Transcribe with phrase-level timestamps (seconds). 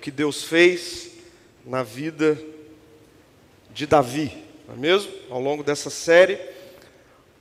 [0.00, 1.10] que Deus fez
[1.64, 2.38] na vida
[3.70, 4.32] de Davi,
[4.66, 5.12] não é mesmo?
[5.30, 6.38] Ao longo dessa série,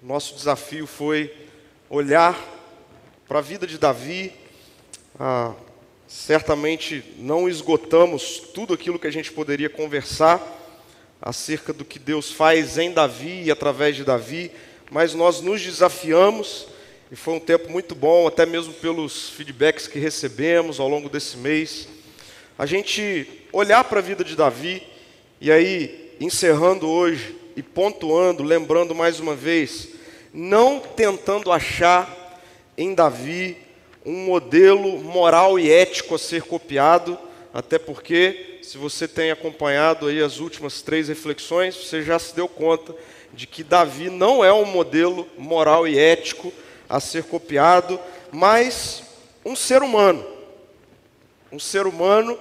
[0.02, 1.34] nosso desafio foi
[1.90, 2.38] olhar
[3.28, 4.34] para a vida de Davi.
[5.20, 5.54] Ah,
[6.08, 10.56] certamente não esgotamos tudo aquilo que a gente poderia conversar
[11.22, 14.52] acerca do que Deus faz em Davi e através de Davi,
[14.92, 16.68] mas nós nos desafiamos
[17.12, 21.38] e foi um tempo muito bom, até mesmo pelos feedbacks que recebemos ao longo desse
[21.38, 21.88] mês.
[22.58, 24.82] A gente olhar para a vida de Davi
[25.40, 29.90] e aí, encerrando hoje e pontuando, lembrando mais uma vez,
[30.34, 32.42] não tentando achar
[32.76, 33.56] em Davi
[34.04, 37.16] um modelo moral e ético a ser copiado,
[37.54, 42.48] até porque, se você tem acompanhado aí as últimas três reflexões, você já se deu
[42.48, 42.96] conta
[43.32, 46.52] de que Davi não é um modelo moral e ético
[46.90, 48.00] a ser copiado,
[48.32, 49.04] mas
[49.46, 50.26] um ser humano.
[51.52, 52.38] Um ser humano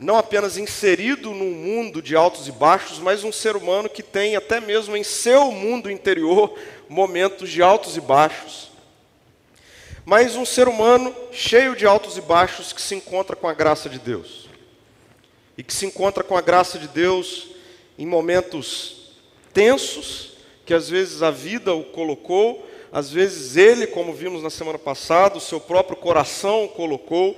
[0.00, 4.34] não apenas inserido num mundo de altos e baixos, mas um ser humano que tem
[4.34, 8.70] até mesmo em seu mundo interior momentos de altos e baixos.
[10.06, 13.90] Mas um ser humano cheio de altos e baixos que se encontra com a graça
[13.90, 14.48] de Deus.
[15.58, 17.48] E que se encontra com a graça de Deus
[17.98, 19.12] em momentos
[19.52, 20.32] tensos,
[20.64, 25.36] que às vezes a vida o colocou, às vezes ele, como vimos na semana passada,
[25.36, 27.36] o seu próprio coração colocou,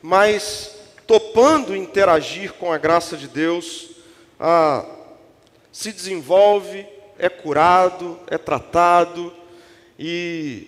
[0.00, 0.75] mas
[1.06, 3.90] topando interagir com a graça de Deus,
[4.40, 4.84] ah,
[5.70, 6.84] se desenvolve,
[7.18, 9.32] é curado, é tratado,
[9.98, 10.66] e,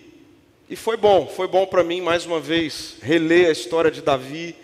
[0.69, 4.55] e foi bom, foi bom para mim mais uma vez reler a história de Davi,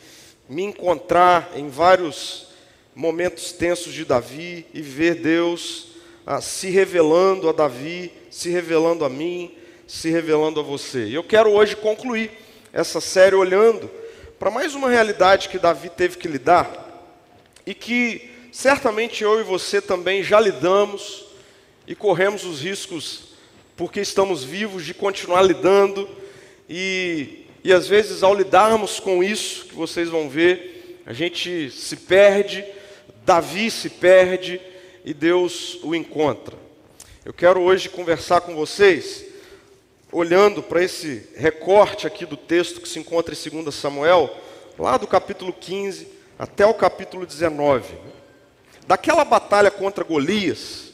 [0.47, 2.47] me encontrar em vários
[2.95, 5.87] momentos tensos de Davi e ver Deus
[6.25, 9.51] ah, se revelando a Davi, se revelando a mim,
[9.85, 11.05] se revelando a você.
[11.07, 12.31] E eu quero hoje concluir
[12.71, 13.89] essa série olhando
[14.39, 16.69] para mais uma realidade que Davi teve que lidar
[17.65, 21.25] e que certamente eu e você também já lidamos
[21.87, 23.35] e corremos os riscos
[23.75, 26.09] porque estamos vivos de continuar lidando
[26.69, 31.95] e, e às vezes ao lidarmos com isso que vocês vão ver, a gente se
[31.95, 32.63] perde,
[33.25, 34.61] Davi se perde,
[35.05, 36.57] e Deus o encontra.
[37.23, 39.24] Eu quero hoje conversar com vocês,
[40.15, 44.33] olhando para esse recorte aqui do texto que se encontra em 2 Samuel,
[44.79, 46.07] lá do capítulo 15
[46.39, 47.95] até o capítulo 19.
[48.87, 50.93] Daquela batalha contra Golias,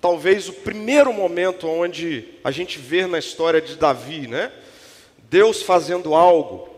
[0.00, 4.52] talvez o primeiro momento onde a gente vê na história de Davi, né?
[5.28, 6.68] Deus fazendo algo.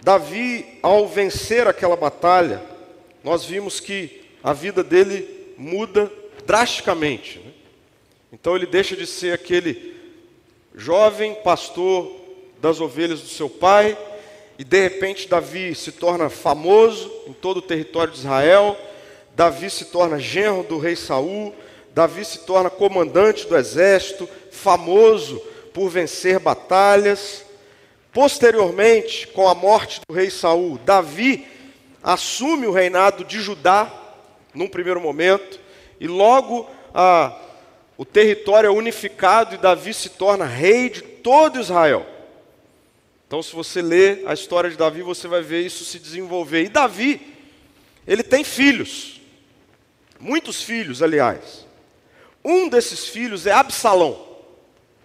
[0.00, 2.62] Davi, ao vencer aquela batalha,
[3.24, 6.08] nós vimos que a vida dele muda
[6.46, 7.40] drasticamente.
[7.40, 7.50] Né?
[8.32, 9.96] Então ele deixa de ser aquele
[10.74, 12.10] jovem pastor
[12.60, 13.96] das ovelhas do seu pai,
[14.58, 18.76] e de repente Davi se torna famoso em todo o território de Israel.
[19.34, 21.54] Davi se torna genro do rei Saul,
[21.94, 25.38] Davi se torna comandante do exército, famoso
[25.72, 27.44] por vencer batalhas.
[28.12, 31.46] Posteriormente, com a morte do rei Saul, Davi
[32.02, 33.90] assume o reinado de Judá,
[34.54, 35.58] num primeiro momento,
[35.98, 37.34] e logo ah,
[38.00, 42.06] o território é unificado e Davi se torna rei de todo Israel.
[43.26, 46.64] Então, se você ler a história de Davi, você vai ver isso se desenvolver.
[46.64, 47.20] E Davi,
[48.06, 49.20] ele tem filhos,
[50.18, 51.66] muitos filhos, aliás.
[52.42, 54.26] Um desses filhos é Absalão.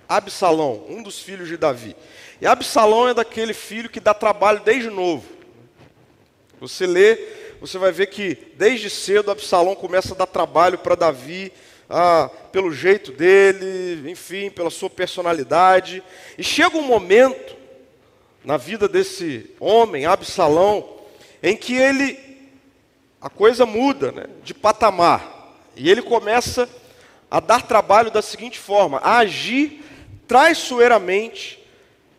[0.08, 1.98] Absalão, um dos filhos de Davi.
[2.40, 5.28] E Absalão é daquele filho que dá trabalho desde novo.
[6.62, 7.20] Você lê,
[7.60, 11.52] você vai ver que desde cedo Absalão começa a dar trabalho para Davi,
[11.90, 16.04] ah, pelo jeito dele, enfim, pela sua personalidade.
[16.38, 17.56] E chega um momento
[18.44, 20.88] na vida desse homem, Absalão,
[21.42, 22.26] em que ele
[23.22, 25.56] a coisa muda, né, de patamar.
[25.76, 26.70] E ele começa
[27.30, 29.84] a dar trabalho da seguinte forma: a agir
[30.28, 31.60] traiçoeiramente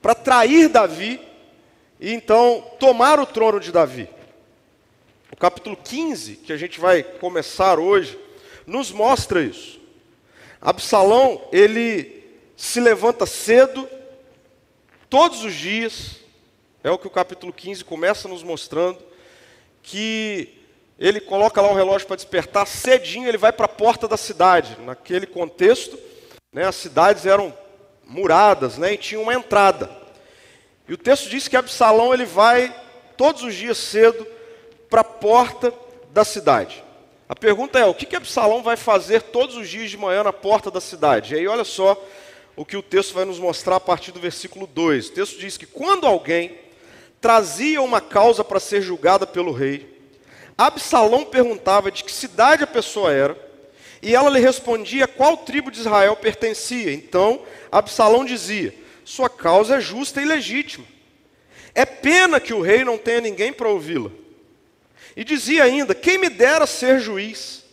[0.02, 1.20] para trair Davi
[2.00, 4.08] e então tomar o trono de Davi.
[5.30, 8.18] O capítulo 15, que a gente vai começar hoje,
[8.66, 9.80] nos mostra isso.
[10.60, 12.24] Absalão, ele
[12.56, 13.88] se levanta cedo,
[15.08, 16.16] todos os dias,
[16.82, 18.98] é o que o capítulo 15 começa nos mostrando,
[19.82, 20.54] que
[20.98, 24.76] ele coloca lá o relógio para despertar, cedinho ele vai para a porta da cidade.
[24.80, 25.98] Naquele contexto,
[26.52, 27.56] né, as cidades eram
[28.04, 29.90] muradas né, e tinha uma entrada.
[30.88, 32.74] E o texto diz que Absalão ele vai
[33.16, 34.26] todos os dias cedo
[34.88, 35.72] para a porta
[36.10, 36.85] da cidade.
[37.28, 40.32] A pergunta é: o que, que Absalão vai fazer todos os dias de manhã na
[40.32, 41.34] porta da cidade?
[41.34, 42.00] E aí, olha só
[42.54, 45.08] o que o texto vai nos mostrar a partir do versículo 2.
[45.08, 46.58] O texto diz que quando alguém
[47.20, 49.94] trazia uma causa para ser julgada pelo rei.
[50.56, 53.36] Absalão perguntava de que cidade a pessoa era,
[54.00, 56.92] e ela lhe respondia qual tribo de Israel pertencia.
[56.92, 58.74] Então, Absalão dizia:
[59.04, 60.86] Sua causa é justa e legítima.
[61.74, 64.10] É pena que o rei não tenha ninguém para ouvi-la.
[65.16, 67.64] E dizia ainda: Quem me dera ser juiz?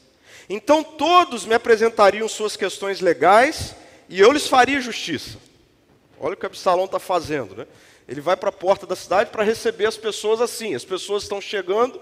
[0.49, 3.75] Então todos me apresentariam suas questões legais
[4.07, 5.37] e eu lhes faria justiça.
[6.19, 7.67] Olha o que Absalão está fazendo, né?
[8.07, 10.75] Ele vai para a porta da cidade para receber as pessoas assim.
[10.75, 11.99] As pessoas estão chegando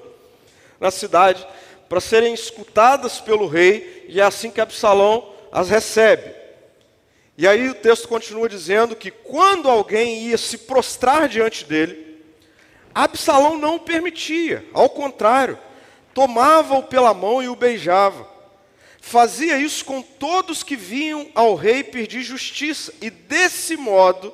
[0.79, 1.45] na cidade
[1.88, 6.33] para serem escutadas pelo rei, e é assim que Absalão as recebe.
[7.38, 12.11] E aí o texto continua dizendo que quando alguém ia se prostrar diante dele,
[12.93, 15.57] Absalão não permitia, ao contrário,
[16.13, 18.29] tomava-o pela mão e o beijava.
[18.99, 24.33] Fazia isso com todos que vinham ao rei pedir justiça, e desse modo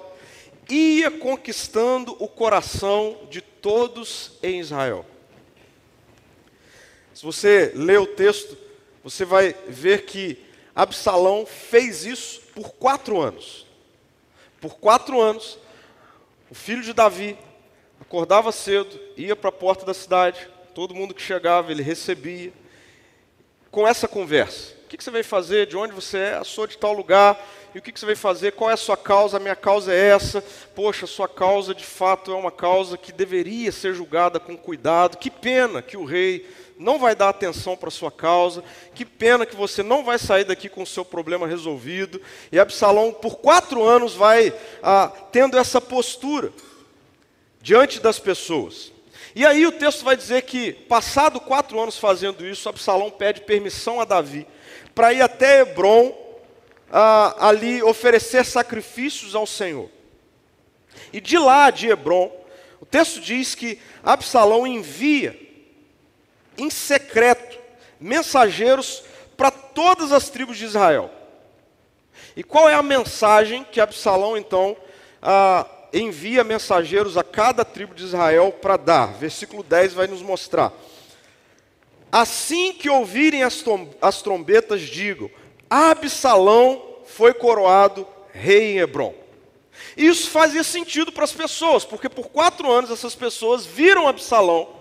[0.69, 5.05] ia conquistando o coração de todos em Israel.
[7.13, 8.57] Se você ler o texto,
[9.03, 10.37] você vai ver que
[10.75, 13.65] Absalão fez isso por quatro anos.
[14.59, 15.57] Por quatro anos,
[16.49, 17.37] o filho de Davi
[18.07, 22.53] acordava cedo, ia para a porta da cidade, todo mundo que chegava ele recebia,
[23.69, 24.73] com essa conversa.
[24.85, 25.67] O que, você vai fazer?
[25.67, 26.43] De onde você é?
[26.45, 27.37] Sou de tal lugar.
[27.75, 28.53] E o que, que você vai fazer?
[28.53, 29.35] Qual é a sua causa?
[29.35, 30.41] A minha causa é essa.
[30.73, 35.17] Poxa, sua causa de fato é uma causa que deveria ser julgada com cuidado.
[35.17, 36.49] Que pena que o rei
[36.79, 38.63] não vai dar atenção para sua causa.
[38.95, 42.21] Que pena que você não vai sair daqui com o seu problema resolvido.
[42.49, 46.53] E Absalão, por quatro anos, vai ah, tendo essa postura
[47.67, 48.93] diante das pessoas.
[49.35, 53.99] E aí o texto vai dizer que, passado quatro anos fazendo isso, Absalão pede permissão
[53.99, 54.47] a Davi
[54.95, 56.17] para ir até Hebron,
[56.89, 59.89] ah, ali oferecer sacrifícios ao Senhor.
[61.11, 62.31] E de lá de Hebron,
[62.79, 65.37] o texto diz que Absalão envia
[66.57, 67.59] em secreto
[67.99, 69.03] mensageiros
[69.35, 71.11] para todas as tribos de Israel.
[72.33, 74.77] E qual é a mensagem que Absalão então
[75.21, 79.13] ah, envia mensageiros a cada tribo de Israel para dar?
[79.13, 80.73] Versículo 10 vai nos mostrar.
[82.11, 83.63] Assim que ouvirem as,
[84.01, 85.29] as trombetas, digam:
[85.69, 89.13] Absalão foi coroado rei em Hebron.
[89.95, 94.77] Isso fazia sentido para as pessoas, porque por quatro anos essas pessoas viram Absalão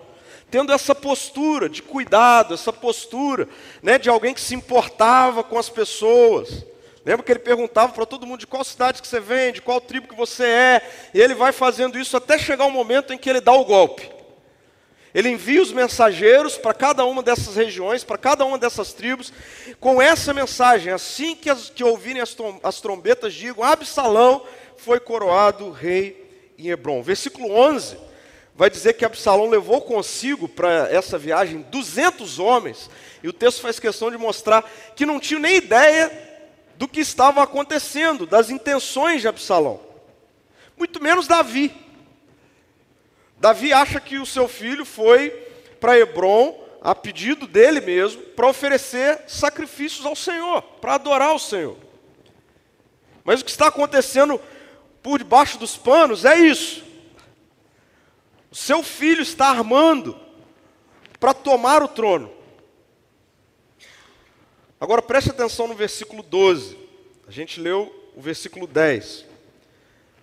[0.49, 3.47] tendo essa postura de cuidado, essa postura
[3.81, 6.65] né, de alguém que se importava com as pessoas.
[7.07, 9.79] Lembra que ele perguntava para todo mundo de qual cidade que você vem, de qual
[9.79, 10.81] tribo que você é,
[11.13, 14.11] e ele vai fazendo isso até chegar o momento em que ele dá o golpe.
[15.13, 19.31] Ele envia os mensageiros para cada uma dessas regiões, para cada uma dessas tribos,
[19.79, 24.45] com essa mensagem: assim que, as, que ouvirem as, as trombetas, digam: Absalão
[24.75, 27.01] foi coroado rei em Hebron.
[27.01, 27.97] Versículo 11
[28.53, 32.89] vai dizer que Absalão levou consigo para essa viagem 200 homens,
[33.23, 36.26] e o texto faz questão de mostrar que não tinham nem ideia
[36.77, 39.81] do que estava acontecendo, das intenções de Absalão,
[40.77, 41.75] muito menos Davi.
[43.39, 45.29] Davi acha que o seu filho foi
[45.79, 51.77] para Hebron, a pedido dele mesmo, para oferecer sacrifícios ao Senhor, para adorar o Senhor.
[53.23, 54.39] Mas o que está acontecendo
[55.01, 56.83] por debaixo dos panos é isso.
[58.51, 60.17] O seu filho está armando
[61.19, 62.36] para tomar o trono.
[64.79, 66.77] Agora preste atenção no versículo 12.
[67.27, 69.25] A gente leu o versículo 10.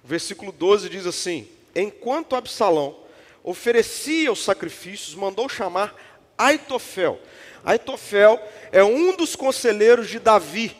[0.04, 2.96] O versículo 12 diz assim: Enquanto Absalão
[3.42, 5.94] oferecia os sacrifícios, mandou chamar
[6.38, 7.20] Aitofel.
[7.64, 10.76] Aitofel é um dos conselheiros de Davi,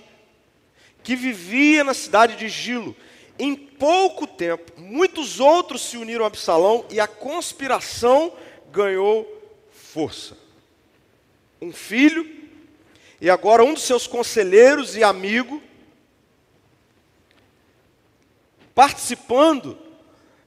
[1.02, 2.95] que vivia na cidade de Gilo.
[3.37, 8.33] Em pouco tempo, muitos outros se uniram a Absalão e a conspiração
[8.71, 9.26] ganhou
[9.73, 10.37] força.
[11.61, 12.44] Um filho,
[13.25, 15.62] e agora um dos seus conselheiros e amigo,
[18.75, 19.78] participando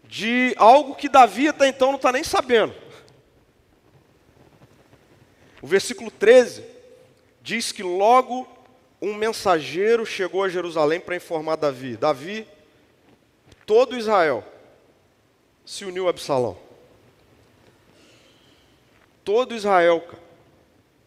[0.04, 2.76] de algo que Davi até então não está nem sabendo.
[5.60, 6.64] O versículo 13
[7.42, 8.48] diz que logo
[9.02, 11.98] um mensageiro chegou a Jerusalém para informar Davi.
[11.98, 12.48] Davi,
[13.66, 14.44] todo Israel
[15.66, 16.56] se uniu a Absalão.
[19.24, 20.08] Todo Israel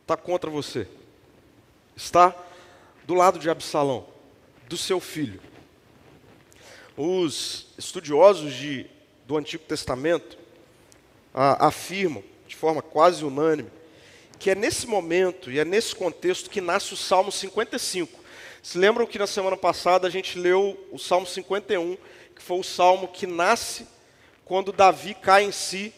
[0.03, 0.89] está contra você.
[2.01, 2.35] Está
[3.05, 4.07] do lado de Absalão,
[4.67, 5.39] do seu filho.
[6.97, 8.87] Os estudiosos de,
[9.27, 10.39] do Antigo Testamento
[11.33, 13.71] a, afirmam, de forma quase unânime,
[14.39, 18.19] que é nesse momento e é nesse contexto que nasce o Salmo 55.
[18.63, 21.99] Se lembram que na semana passada a gente leu o Salmo 51,
[22.35, 23.87] que foi o salmo que nasce
[24.47, 25.93] quando Davi cai em si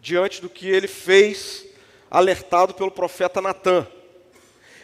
[0.00, 1.64] diante do que ele fez,
[2.10, 3.86] alertado pelo profeta Natan.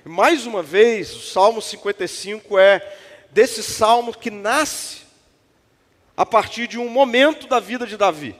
[0.04, 2.98] Mais uma vez, o Salmo 55 é
[3.30, 5.02] desse salmo que nasce
[6.16, 8.34] a partir de um momento da vida de Davi.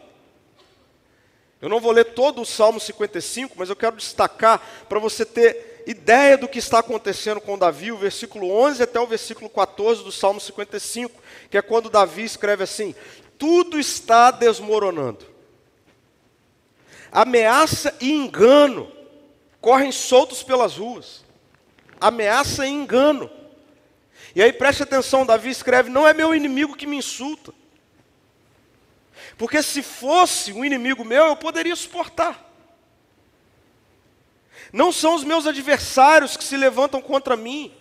[1.61, 5.83] Eu não vou ler todo o Salmo 55, mas eu quero destacar para você ter
[5.87, 10.11] ideia do que está acontecendo com Davi, o versículo 11 até o versículo 14 do
[10.11, 12.95] Salmo 55, que é quando Davi escreve assim:
[13.37, 15.27] Tudo está desmoronando.
[17.13, 18.91] Ameaça e engano
[19.61, 21.25] correm soltos pelas ruas.
[22.01, 23.31] Ameaça e engano.
[24.35, 27.53] E aí preste atenção, Davi escreve: Não é meu inimigo que me insulta.
[29.37, 32.49] Porque se fosse um inimigo meu, eu poderia suportar.
[34.73, 37.75] Não são os meus adversários que se levantam contra mim.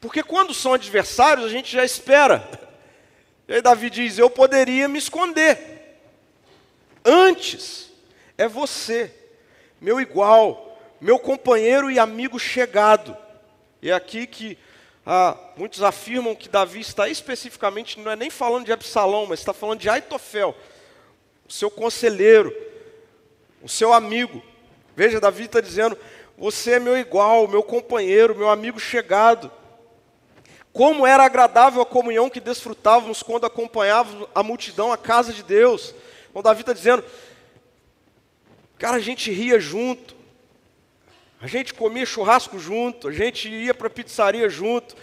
[0.00, 2.48] Porque quando são adversários, a gente já espera.
[3.46, 5.98] E aí Davi diz: Eu poderia me esconder.
[7.04, 7.90] Antes,
[8.38, 9.12] é você,
[9.80, 10.63] meu igual,
[11.04, 13.14] meu companheiro e amigo chegado.
[13.82, 14.56] É aqui que
[15.04, 19.52] ah, muitos afirmam que Davi está especificamente, não é nem falando de Absalão, mas está
[19.52, 20.56] falando de Aitofel,
[21.46, 22.56] o seu conselheiro,
[23.62, 24.42] o seu amigo.
[24.96, 25.94] Veja, Davi está dizendo:
[26.38, 29.52] Você é meu igual, meu companheiro, meu amigo chegado.
[30.72, 35.94] Como era agradável a comunhão que desfrutávamos quando acompanhávamos a multidão à casa de Deus.
[36.30, 37.04] Então, Davi está dizendo:
[38.78, 40.13] Cara, a gente ria junto,
[41.44, 44.96] a gente comia churrasco junto, a gente ia para pizzaria junto,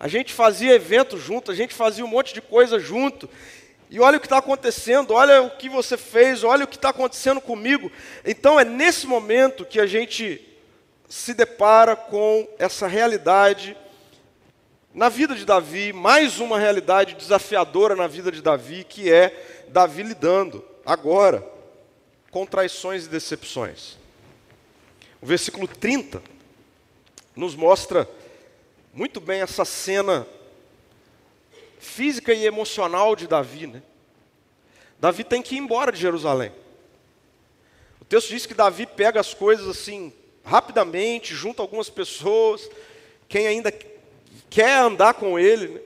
[0.00, 3.30] a gente fazia evento junto, a gente fazia um monte de coisa junto.
[3.88, 6.88] E olha o que está acontecendo, olha o que você fez, olha o que está
[6.88, 7.92] acontecendo comigo.
[8.24, 10.44] Então é nesse momento que a gente
[11.08, 13.76] se depara com essa realidade
[14.92, 20.02] na vida de Davi, mais uma realidade desafiadora na vida de Davi, que é Davi
[20.02, 21.46] lidando agora
[22.32, 24.02] com traições e decepções.
[25.24, 26.22] O versículo 30
[27.34, 28.06] nos mostra
[28.92, 30.28] muito bem essa cena
[31.78, 33.82] física e emocional de Davi, né?
[35.00, 36.52] Davi tem que ir embora de Jerusalém.
[38.02, 40.12] O texto diz que Davi pega as coisas assim
[40.44, 42.68] rapidamente, junta algumas pessoas,
[43.26, 43.72] quem ainda
[44.50, 45.80] quer andar com ele, né?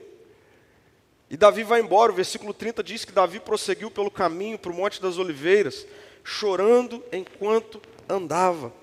[1.29, 2.11] E Davi vai embora.
[2.11, 5.87] O versículo 30 diz que Davi prosseguiu pelo caminho para o Monte das Oliveiras,
[6.25, 8.77] chorando enquanto andava.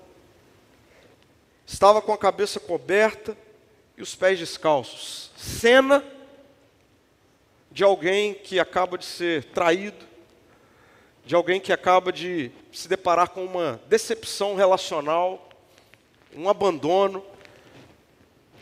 [1.67, 3.35] Estava com a cabeça coberta
[3.97, 5.31] e os pés descalços.
[5.35, 6.01] Cena
[7.69, 10.05] de alguém que acaba de ser traído,
[11.25, 15.49] de alguém que acaba de se deparar com uma decepção relacional,
[16.33, 17.21] um abandono,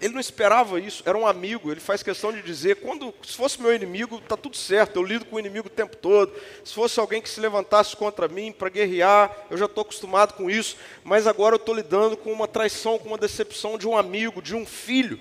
[0.01, 3.61] ele não esperava isso, era um amigo, ele faz questão de dizer, quando se fosse
[3.61, 6.33] meu inimigo, está tudo certo, eu lido com o inimigo o tempo todo.
[6.63, 10.49] Se fosse alguém que se levantasse contra mim para guerrear, eu já estou acostumado com
[10.49, 14.41] isso, mas agora eu estou lidando com uma traição, com uma decepção de um amigo,
[14.41, 15.19] de um filho.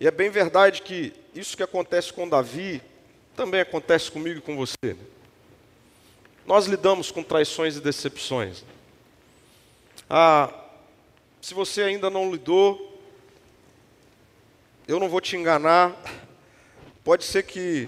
[0.00, 2.82] E é bem verdade que isso que acontece com Davi
[3.36, 4.96] também acontece comigo e com você.
[6.44, 8.64] Nós lidamos com traições e decepções.
[10.10, 10.52] Ah,
[11.44, 12.98] se você ainda não lidou,
[14.88, 15.94] eu não vou te enganar.
[17.04, 17.86] Pode ser que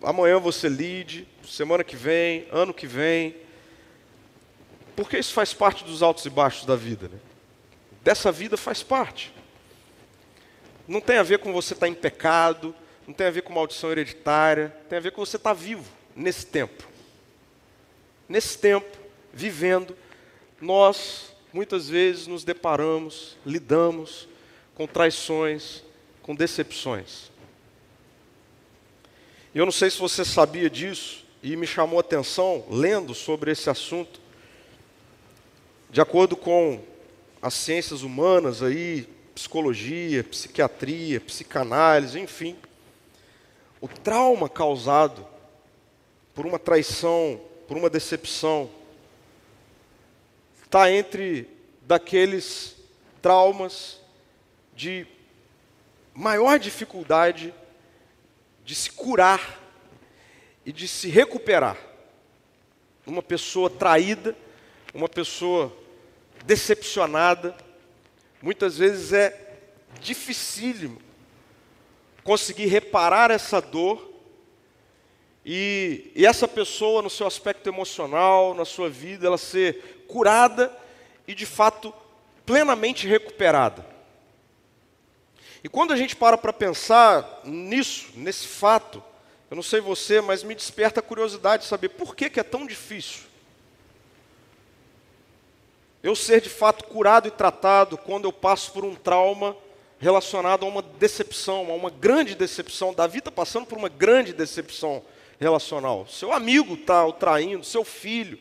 [0.00, 3.34] amanhã você lide, semana que vem, ano que vem.
[4.94, 7.08] Porque isso faz parte dos altos e baixos da vida.
[7.08, 7.18] Né?
[8.04, 9.34] Dessa vida faz parte.
[10.86, 12.72] Não tem a ver com você estar tá em pecado,
[13.08, 15.90] não tem a ver com maldição hereditária, tem a ver com você estar tá vivo
[16.14, 16.86] nesse tempo.
[18.28, 18.96] Nesse tempo,
[19.32, 19.96] vivendo,
[20.60, 24.28] nós muitas vezes nos deparamos, lidamos
[24.74, 25.82] com traições,
[26.20, 27.30] com decepções.
[29.54, 33.70] Eu não sei se você sabia disso e me chamou a atenção lendo sobre esse
[33.70, 34.20] assunto.
[35.88, 36.78] De acordo com
[37.40, 42.54] as ciências humanas aí, psicologia, psiquiatria, psicanálise, enfim,
[43.80, 45.26] o trauma causado
[46.34, 48.68] por uma traição, por uma decepção,
[50.66, 51.48] está entre
[51.82, 52.76] daqueles
[53.22, 54.00] traumas
[54.74, 55.06] de
[56.12, 57.54] maior dificuldade
[58.64, 59.60] de se curar
[60.64, 61.78] e de se recuperar.
[63.06, 64.36] Uma pessoa traída,
[64.92, 65.72] uma pessoa
[66.44, 67.56] decepcionada,
[68.42, 69.58] muitas vezes é
[70.00, 71.00] dificílimo
[72.24, 74.16] conseguir reparar essa dor
[75.48, 80.72] e, e, essa pessoa, no seu aspecto emocional, na sua vida, ela ser curada
[81.26, 81.92] e de fato
[82.44, 83.84] plenamente recuperada.
[85.62, 89.02] E quando a gente para para pensar nisso, nesse fato,
[89.50, 92.44] eu não sei você, mas me desperta a curiosidade de saber por que, que é
[92.44, 93.26] tão difícil
[96.06, 99.56] eu ser de fato curado e tratado quando eu passo por um trauma
[99.98, 102.94] relacionado a uma decepção, a uma grande decepção.
[102.94, 105.02] Davi está passando por uma grande decepção
[105.40, 106.06] relacional.
[106.06, 108.38] Seu amigo está o traindo, seu filho.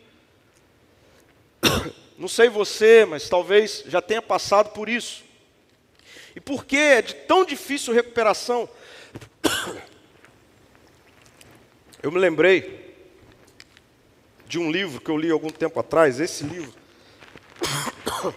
[2.17, 5.23] Não sei você, mas talvez já tenha passado por isso.
[6.35, 8.69] E por que é de tão difícil recuperação?
[12.01, 12.85] Eu me lembrei
[14.45, 16.71] de um livro que eu li algum tempo atrás, esse livro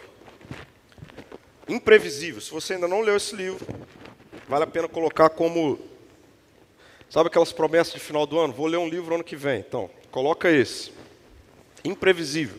[1.68, 2.40] Imprevisível.
[2.40, 3.66] Se você ainda não leu esse livro,
[4.48, 5.78] vale a pena colocar como.
[7.10, 8.52] Sabe aquelas promessas de final do ano?
[8.52, 9.60] Vou ler um livro ano que vem.
[9.60, 10.92] Então, coloca esse.
[11.84, 12.58] Imprevisível.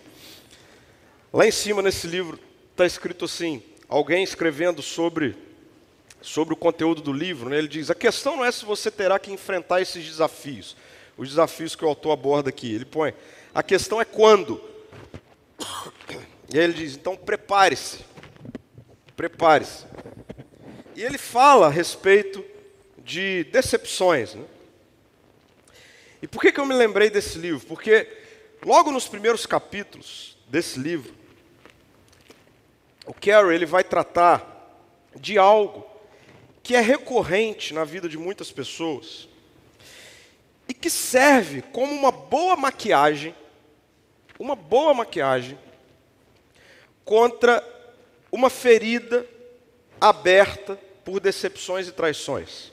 [1.31, 2.39] Lá em cima nesse livro
[2.71, 5.37] está escrito assim: alguém escrevendo sobre,
[6.21, 9.19] sobre o conteúdo do livro, né, ele diz: a questão não é se você terá
[9.19, 10.75] que enfrentar esses desafios,
[11.15, 12.73] os desafios que o autor aborda aqui.
[12.73, 13.13] Ele põe:
[13.53, 14.59] a questão é quando.
[16.51, 17.99] E aí ele diz: então prepare-se,
[19.15, 19.85] prepare-se.
[20.95, 22.43] E ele fala a respeito
[22.97, 24.33] de decepções.
[24.33, 24.45] Né?
[26.23, 27.65] E por que, que eu me lembrei desse livro?
[27.67, 28.07] Porque
[28.65, 31.18] logo nos primeiros capítulos desse livro,
[33.09, 34.45] o Carey ele vai tratar
[35.15, 35.83] de algo
[36.61, 39.27] que é recorrente na vida de muitas pessoas
[40.67, 43.33] e que serve como uma boa maquiagem,
[44.37, 45.57] uma boa maquiagem
[47.03, 47.67] contra
[48.31, 49.25] uma ferida
[49.99, 52.71] aberta por decepções e traições.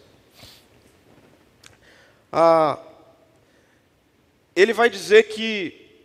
[2.31, 2.79] Ah,
[4.55, 6.05] ele vai dizer que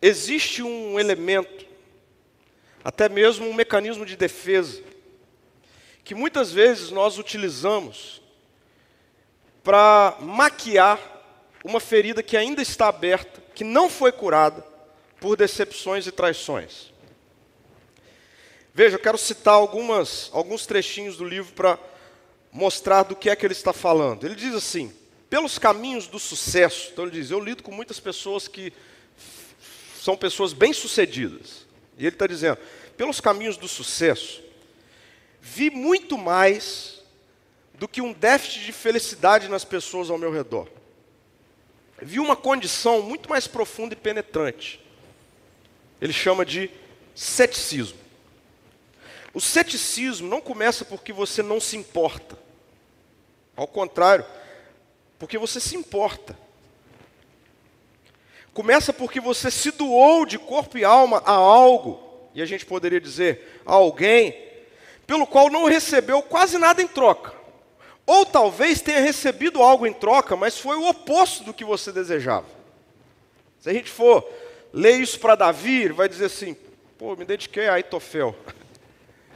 [0.00, 1.59] existe um elemento,
[2.82, 4.82] até mesmo um mecanismo de defesa,
[6.04, 8.20] que muitas vezes nós utilizamos
[9.62, 10.98] para maquiar
[11.62, 14.64] uma ferida que ainda está aberta, que não foi curada
[15.20, 16.90] por decepções e traições.
[18.72, 21.78] Veja, eu quero citar algumas, alguns trechinhos do livro para
[22.50, 24.24] mostrar do que é que ele está falando.
[24.24, 24.94] Ele diz assim:
[25.28, 26.90] pelos caminhos do sucesso.
[26.92, 28.72] Então ele diz: eu lido com muitas pessoas que
[30.00, 31.66] são pessoas bem-sucedidas.
[31.98, 32.58] E ele está dizendo:
[32.96, 34.42] pelos caminhos do sucesso,
[35.40, 37.00] vi muito mais
[37.74, 40.68] do que um déficit de felicidade nas pessoas ao meu redor.
[42.02, 44.80] Vi uma condição muito mais profunda e penetrante.
[46.00, 46.70] Ele chama de
[47.14, 47.98] ceticismo.
[49.32, 52.38] O ceticismo não começa porque você não se importa.
[53.54, 54.24] Ao contrário,
[55.18, 56.36] porque você se importa.
[58.52, 62.00] Começa porque você se doou de corpo e alma a algo,
[62.34, 64.36] e a gente poderia dizer a alguém,
[65.06, 67.32] pelo qual não recebeu quase nada em troca.
[68.06, 72.46] Ou talvez tenha recebido algo em troca, mas foi o oposto do que você desejava.
[73.60, 74.28] Se a gente for
[74.72, 76.56] ler isso para Davi, ele vai dizer assim:
[76.98, 78.34] pô, me dediquei a Aitofel.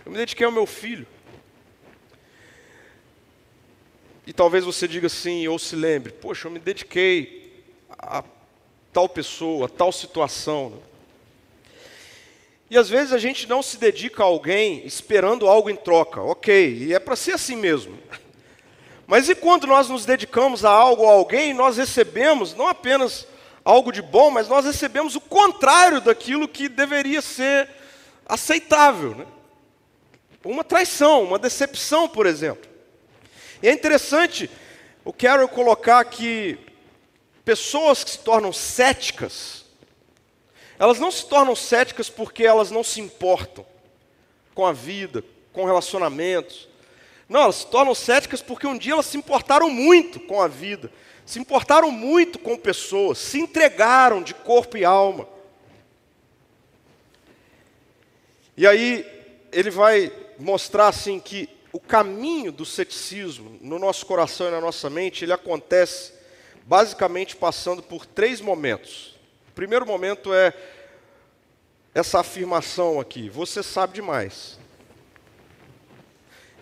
[0.05, 1.07] Eu me dediquei ao meu filho.
[4.27, 7.63] E talvez você diga assim, ou se lembre, poxa, eu me dediquei
[7.99, 8.25] a
[8.95, 10.71] tal pessoa, tal situação.
[10.71, 10.77] Né?
[12.71, 16.87] E às vezes a gente não se dedica a alguém esperando algo em troca, ok,
[16.87, 17.99] e é para ser assim mesmo.
[19.07, 23.27] Mas e quando nós nos dedicamos a algo ou a alguém, nós recebemos não apenas
[23.63, 27.69] algo de bom, mas nós recebemos o contrário daquilo que deveria ser
[28.27, 29.15] aceitável.
[29.15, 29.27] Né?
[30.45, 32.71] uma traição, uma decepção, por exemplo.
[33.63, 34.51] E é interessante
[35.05, 36.59] o Carol colocar que
[37.45, 39.65] pessoas que se tornam céticas,
[40.79, 43.65] elas não se tornam céticas porque elas não se importam
[44.55, 46.69] com a vida, com relacionamentos.
[47.29, 50.91] Não, elas se tornam céticas porque um dia elas se importaram muito com a vida,
[51.25, 55.29] se importaram muito com pessoas, se entregaram de corpo e alma.
[58.57, 59.05] E aí
[59.53, 64.89] ele vai mostrar assim que o caminho do ceticismo no nosso coração e na nossa
[64.89, 66.14] mente, ele acontece
[66.67, 69.19] basicamente passando por três momentos.
[69.49, 70.53] O primeiro momento é
[71.95, 74.59] essa afirmação aqui: você sabe demais.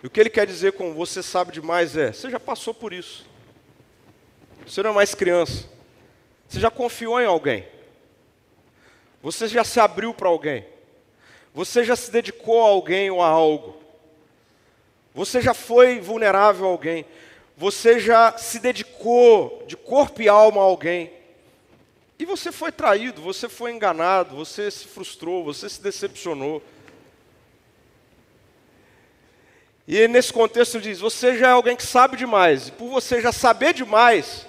[0.01, 2.93] E o que ele quer dizer com você sabe demais é: você já passou por
[2.93, 3.25] isso.
[4.65, 5.67] Você não é mais criança.
[6.47, 7.67] Você já confiou em alguém.
[9.21, 10.65] Você já se abriu para alguém.
[11.53, 13.81] Você já se dedicou a alguém ou a algo?
[15.13, 17.05] Você já foi vulnerável a alguém?
[17.63, 21.13] Você já se dedicou de corpo e alma a alguém?
[22.19, 26.61] E você foi traído, você foi enganado, você se frustrou, você se decepcionou.
[29.87, 32.67] E nesse contexto diz: você já é alguém que sabe demais.
[32.67, 34.45] E por você já saber demais,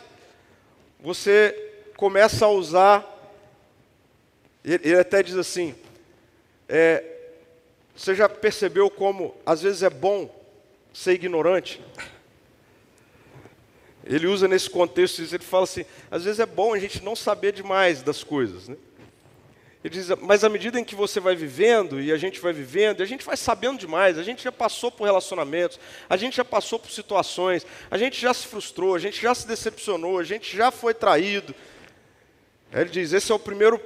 [0.98, 1.54] você
[1.96, 3.08] começa a usar.
[4.64, 5.72] Ele até diz assim:
[6.68, 7.04] é,
[7.94, 10.28] você já percebeu como às vezes é bom
[10.92, 11.80] ser ignorante?
[14.06, 17.52] Ele usa nesse contexto, ele fala assim: às vezes é bom a gente não saber
[17.52, 18.68] demais das coisas.
[18.68, 18.76] Né?
[19.82, 23.00] Ele diz, mas à medida em que você vai vivendo, e a gente vai vivendo,
[23.00, 26.44] e a gente vai sabendo demais, a gente já passou por relacionamentos, a gente já
[26.44, 30.56] passou por situações, a gente já se frustrou, a gente já se decepcionou, a gente
[30.56, 31.54] já foi traído.
[32.72, 33.78] Ele diz: esse é o primeiro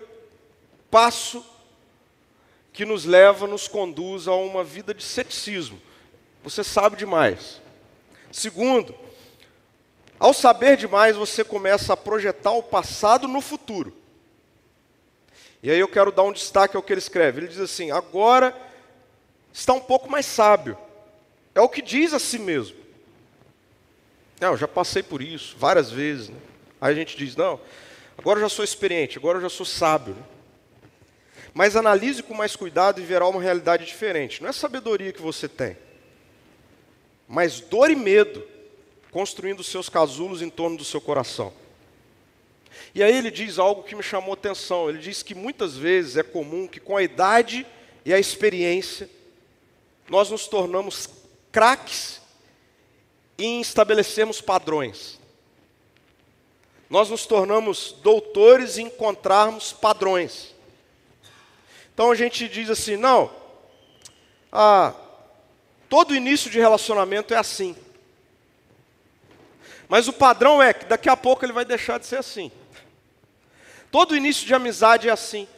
[0.90, 1.44] passo
[2.72, 5.80] que nos leva, nos conduz a uma vida de ceticismo.
[6.44, 7.60] Você sabe demais.
[8.30, 8.94] Segundo,
[10.18, 13.96] ao saber demais, você começa a projetar o passado no futuro.
[15.62, 17.40] E aí eu quero dar um destaque ao que ele escreve.
[17.40, 18.56] Ele diz assim: agora
[19.52, 20.76] está um pouco mais sábio.
[21.54, 22.76] É o que diz a si mesmo.
[24.40, 26.28] Não, eu já passei por isso várias vezes.
[26.28, 26.38] Né?
[26.80, 27.60] Aí a gente diz: não,
[28.16, 30.14] agora eu já sou experiente, agora eu já sou sábio.
[30.14, 30.22] Né?
[31.54, 34.42] Mas analise com mais cuidado e verá uma realidade diferente.
[34.42, 35.76] Não é sabedoria que você tem,
[37.26, 38.44] mas dor e medo
[39.10, 41.52] construindo seus casulos em torno do seu coração.
[42.94, 44.88] E aí ele diz algo que me chamou atenção.
[44.88, 47.66] Ele diz que muitas vezes é comum que com a idade
[48.04, 49.08] e a experiência
[50.08, 51.08] nós nos tornamos
[51.52, 52.20] craques
[53.38, 55.18] em estabelecermos padrões.
[56.88, 60.54] Nós nos tornamos doutores em encontrarmos padrões.
[61.92, 63.30] Então a gente diz assim, não,
[64.50, 64.94] ah,
[65.88, 67.76] todo início de relacionamento é assim.
[69.88, 72.52] Mas o padrão é que daqui a pouco ele vai deixar de ser assim.
[73.90, 75.48] Todo início de amizade é assim.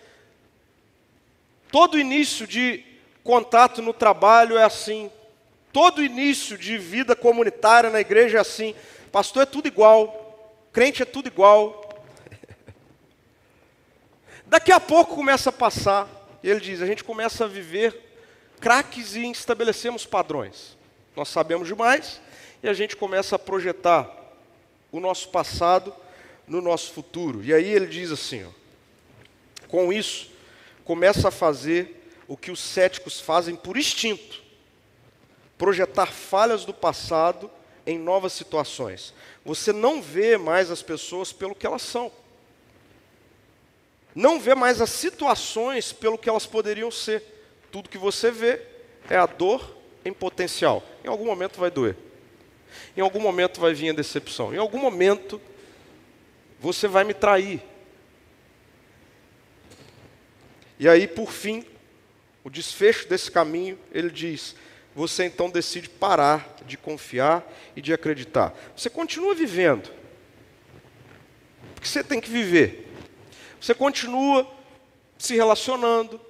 [1.73, 2.85] Todo início de
[3.25, 5.11] contato no trabalho é assim.
[5.73, 8.75] Todo início de vida comunitária na igreja é assim.
[9.11, 10.63] Pastor é tudo igual.
[10.73, 12.05] Crente é tudo igual.
[14.47, 16.09] Daqui a pouco começa a passar.
[16.43, 17.99] E ele diz: a gente começa a viver
[18.61, 20.77] craques e estabelecemos padrões.
[21.17, 22.21] Nós sabemos demais
[22.63, 24.20] e a gente começa a projetar
[24.91, 25.95] o nosso passado
[26.47, 27.43] no nosso futuro.
[27.45, 28.51] E aí ele diz assim: ó,
[29.69, 30.31] com isso,
[30.85, 34.41] começa a fazer o que os céticos fazem por instinto
[35.61, 37.51] projetar falhas do passado
[37.87, 39.13] em novas situações.
[39.45, 42.11] Você não vê mais as pessoas pelo que elas são.
[44.15, 47.23] Não vê mais as situações pelo que elas poderiam ser.
[47.71, 48.63] Tudo que você vê
[49.11, 50.83] é a dor em potencial.
[51.05, 51.95] Em algum momento vai doer.
[52.97, 54.55] Em algum momento vai vir a decepção.
[54.55, 55.41] Em algum momento
[56.61, 57.63] você vai me trair.
[60.79, 61.65] E aí, por fim,
[62.45, 64.55] o desfecho desse caminho, ele diz:
[64.95, 68.55] você então decide parar de confiar e de acreditar.
[68.77, 69.91] Você continua vivendo,
[71.75, 72.89] porque você tem que viver.
[73.61, 74.51] Você continua
[75.19, 76.21] se relacionando,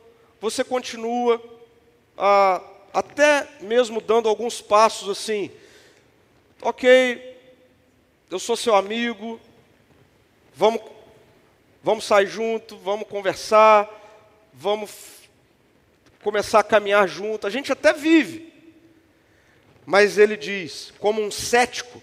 [0.40, 1.40] você continua
[2.18, 2.60] ah,
[2.92, 5.50] até mesmo dando alguns passos assim,
[6.62, 7.36] ok,
[8.30, 9.40] eu sou seu amigo,
[10.60, 10.82] Vamos,
[11.82, 13.88] vamos sair junto, vamos conversar,
[14.52, 14.90] vamos
[16.22, 17.46] começar a caminhar junto.
[17.46, 18.52] A gente até vive.
[19.86, 22.02] Mas ele diz, como um cético,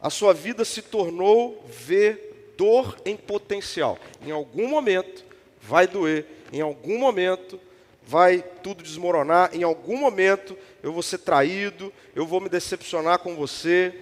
[0.00, 3.98] a sua vida se tornou ver dor em potencial.
[4.24, 5.24] Em algum momento
[5.60, 7.58] vai doer, em algum momento
[8.06, 13.34] vai tudo desmoronar, em algum momento eu vou ser traído, eu vou me decepcionar com
[13.34, 13.94] você,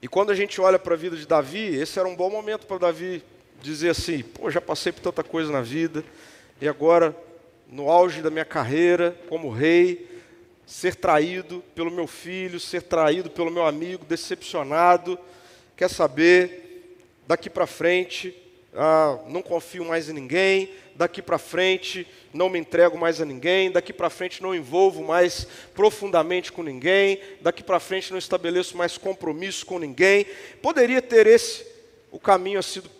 [0.00, 2.66] e quando a gente olha para a vida de Davi, esse era um bom momento
[2.66, 3.22] para Davi
[3.60, 6.04] dizer assim: pô, já passei por tanta coisa na vida,
[6.60, 7.16] e agora,
[7.68, 10.08] no auge da minha carreira como rei,
[10.64, 15.18] ser traído pelo meu filho, ser traído pelo meu amigo, decepcionado,
[15.76, 16.94] quer saber,
[17.26, 18.34] daqui para frente,
[18.74, 23.70] ah, não confio mais em ninguém, daqui para frente não me entrego mais a ninguém,
[23.70, 28.98] daqui para frente não envolvo mais profundamente com ninguém, daqui para frente não estabeleço mais
[28.98, 30.26] compromisso com ninguém.
[30.60, 31.64] Poderia ter esse
[32.10, 32.90] o caminho a sido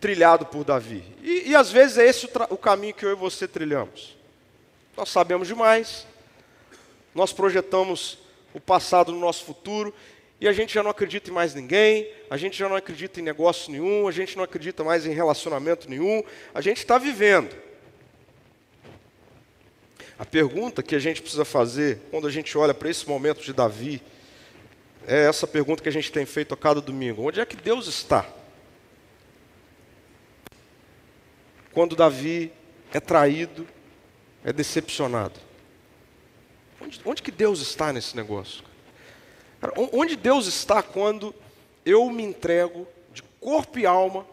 [0.00, 1.04] trilhado por Davi.
[1.22, 4.16] E, e às vezes é esse o, o caminho que eu e você trilhamos.
[4.96, 6.04] Nós sabemos demais,
[7.14, 8.18] nós projetamos
[8.52, 9.94] o passado no nosso futuro
[10.42, 13.22] e a gente já não acredita em mais ninguém, a gente já não acredita em
[13.22, 16.20] negócio nenhum, a gente não acredita mais em relacionamento nenhum,
[16.52, 17.54] a gente está vivendo.
[20.18, 23.52] A pergunta que a gente precisa fazer quando a gente olha para esse momento de
[23.52, 24.02] Davi
[25.06, 27.86] é essa pergunta que a gente tem feito a cada domingo: onde é que Deus
[27.86, 28.28] está?
[31.72, 32.52] Quando Davi
[32.92, 33.64] é traído,
[34.44, 35.38] é decepcionado.
[36.80, 38.71] Onde, onde que Deus está nesse negócio?
[39.92, 41.34] Onde Deus está quando
[41.86, 44.26] eu me entrego de corpo e alma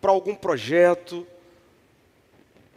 [0.00, 1.26] para algum projeto,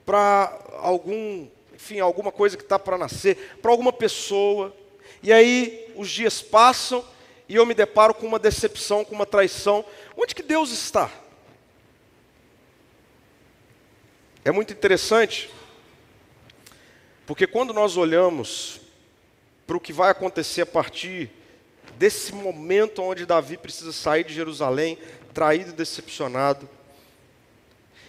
[0.06, 4.76] para algum, enfim, alguma coisa que está para nascer, para alguma pessoa,
[5.24, 7.04] e aí os dias passam
[7.48, 9.84] e eu me deparo com uma decepção, com uma traição.
[10.16, 11.12] Onde que Deus está?
[14.44, 15.50] É muito interessante,
[17.28, 18.82] porque quando nós olhamos
[19.72, 21.32] para o que vai acontecer a partir
[21.98, 24.98] desse momento onde Davi precisa sair de Jerusalém,
[25.34, 26.68] traído e decepcionado,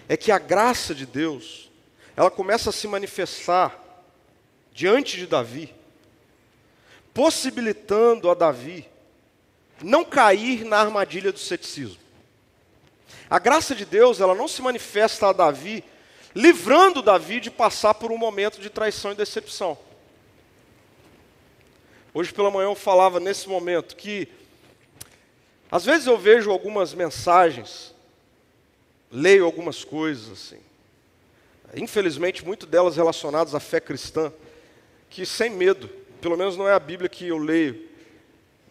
[0.09, 1.70] é que a graça de Deus,
[2.16, 3.81] ela começa a se manifestar
[4.72, 5.72] diante de Davi,
[7.14, 8.88] possibilitando a Davi
[9.85, 12.03] não cair na armadilha do ceticismo.
[13.31, 15.85] A graça de Deus, ela não se manifesta a Davi,
[16.35, 19.79] livrando Davi de passar por um momento de traição e decepção.
[22.14, 24.29] Hoje pela manhã eu falava nesse momento que,
[25.70, 27.94] às vezes eu vejo algumas mensagens,
[29.11, 30.61] leio algumas coisas assim,
[31.75, 34.33] infelizmente, muito delas relacionadas à fé cristã,
[35.09, 35.88] que sem medo,
[36.20, 37.88] pelo menos não é a Bíblia que eu leio,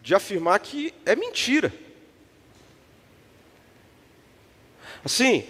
[0.00, 1.72] de afirmar que é mentira.
[5.04, 5.44] Assim,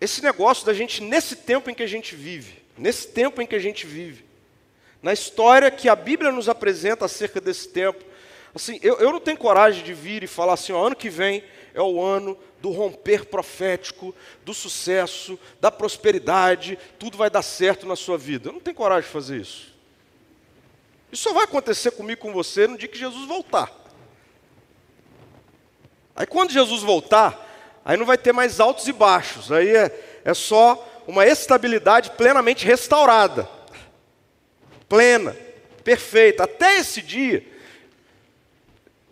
[0.00, 3.54] esse negócio da gente, nesse tempo em que a gente vive, nesse tempo em que
[3.54, 4.24] a gente vive,
[5.02, 8.04] na história que a Bíblia nos apresenta acerca desse tempo,
[8.54, 11.44] assim, eu, eu não tenho coragem de vir e falar assim, ó, ano que vem
[11.72, 17.94] é o ano do romper profético, do sucesso, da prosperidade, tudo vai dar certo na
[17.94, 18.48] sua vida.
[18.48, 19.72] Eu não tenho coragem de fazer isso.
[21.12, 23.72] Isso só vai acontecer comigo com você no dia que Jesus voltar.
[26.16, 30.34] Aí quando Jesus voltar, aí não vai ter mais altos e baixos, aí é, é
[30.34, 33.48] só uma estabilidade plenamente restaurada.
[34.88, 35.36] Plena,
[35.84, 36.44] perfeita.
[36.44, 37.46] Até esse dia,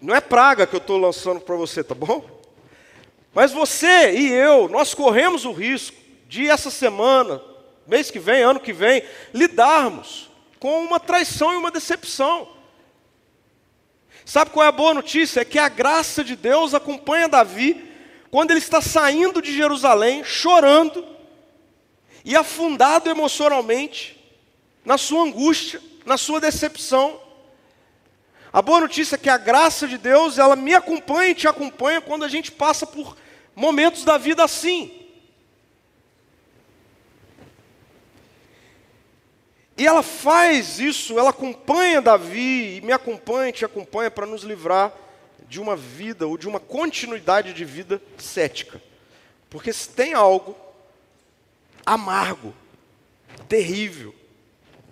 [0.00, 2.24] não é praga que eu estou lançando para você, tá bom?
[3.34, 7.42] Mas você e eu, nós corremos o risco de essa semana,
[7.86, 9.02] mês que vem, ano que vem,
[9.34, 12.48] lidarmos com uma traição e uma decepção.
[14.24, 15.40] Sabe qual é a boa notícia?
[15.40, 17.92] É que a graça de Deus acompanha Davi
[18.30, 21.06] quando ele está saindo de Jerusalém, chorando
[22.24, 24.15] e afundado emocionalmente
[24.87, 27.20] na sua angústia, na sua decepção.
[28.53, 32.01] A boa notícia é que a graça de Deus, ela me acompanha e te acompanha
[32.01, 33.16] quando a gente passa por
[33.55, 35.03] momentos da vida assim.
[39.77, 44.92] E ela faz isso, ela acompanha Davi, e me acompanha, te acompanha para nos livrar
[45.49, 48.81] de uma vida ou de uma continuidade de vida cética.
[49.51, 50.57] Porque se tem algo
[51.85, 52.55] amargo,
[53.49, 54.14] terrível,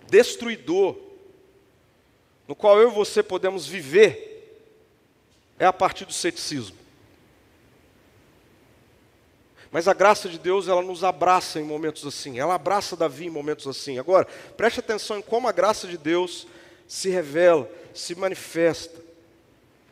[0.09, 0.95] destruidor,
[2.47, 4.33] no qual eu e você podemos viver,
[5.57, 6.77] é a partir do ceticismo.
[9.71, 12.39] Mas a graça de Deus, ela nos abraça em momentos assim.
[12.39, 13.99] Ela abraça Davi em momentos assim.
[13.99, 16.47] Agora, preste atenção em como a graça de Deus
[16.87, 19.03] se revela, se manifesta.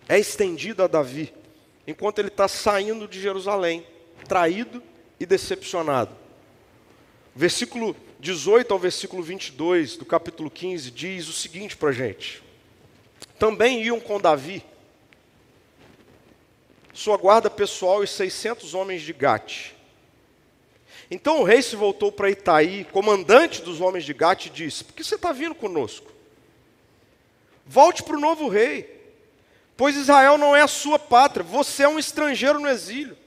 [0.07, 1.33] É estendida a Davi,
[1.85, 3.85] enquanto ele está saindo de Jerusalém,
[4.25, 4.81] traído
[5.19, 6.15] e decepcionado.
[7.35, 12.41] Versículo 18 ao versículo 22 do capítulo 15 diz o seguinte para a gente:
[13.37, 14.63] Também iam com Davi
[16.93, 19.71] sua guarda pessoal e 600 homens de Gate.
[21.11, 24.93] Então o rei se voltou para Itaí, comandante dos homens de Gate, e disse: Por
[24.93, 26.09] que você está vindo conosco?
[27.65, 29.01] Volte para o novo rei,
[29.75, 33.17] pois Israel não é a sua pátria, você é um estrangeiro no exílio.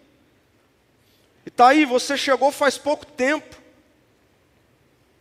[1.44, 3.65] Itaí, você chegou faz pouco tempo,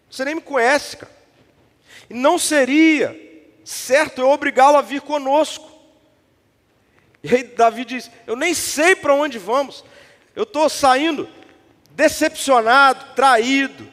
[0.10, 1.12] você nem me conhece, cara.
[2.10, 3.20] E não seria
[3.64, 5.72] certo eu obrigá-lo a vir conosco.
[7.24, 9.84] E aí Davi diz: Eu nem sei para onde vamos.
[10.36, 11.28] Eu estou saindo
[11.92, 13.92] decepcionado, traído,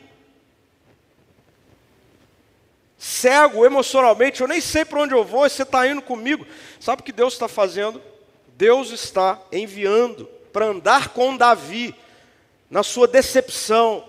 [2.98, 4.40] cego emocionalmente.
[4.40, 5.48] Eu nem sei para onde eu vou.
[5.48, 6.46] Você está indo comigo.
[6.78, 8.02] Sabe o que Deus está fazendo?
[8.56, 11.94] Deus está enviando para andar com Davi
[12.70, 14.04] na sua decepção,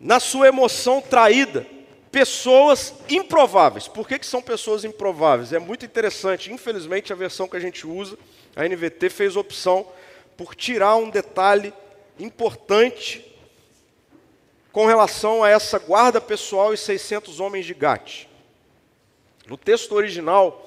[0.00, 1.66] na sua emoção traída
[2.10, 3.86] pessoas improváveis.
[3.86, 5.52] Por que, que são pessoas improváveis?
[5.52, 6.50] É muito interessante.
[6.50, 8.18] Infelizmente, a versão que a gente usa,
[8.56, 9.86] a NVT, fez opção
[10.36, 11.72] por tirar um detalhe
[12.18, 13.26] importante
[14.72, 18.26] com relação a essa guarda pessoal e 600 homens de Gate.
[19.46, 20.66] No texto original,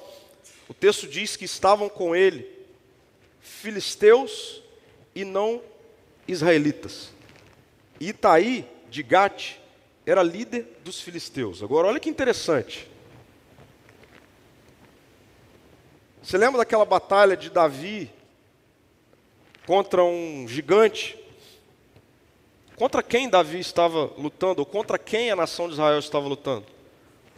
[0.68, 2.48] o texto diz que estavam com ele
[3.40, 4.62] filisteus
[5.14, 5.60] e não
[6.28, 7.10] israelitas.
[7.98, 9.56] Itaí de Gate
[10.06, 11.64] era líder dos filisteus.
[11.64, 12.88] Agora, olha que interessante.
[16.22, 18.08] Você lembra daquela batalha de Davi
[19.66, 21.18] contra um gigante?
[22.76, 26.66] Contra quem Davi estava lutando, ou contra quem a nação de Israel estava lutando?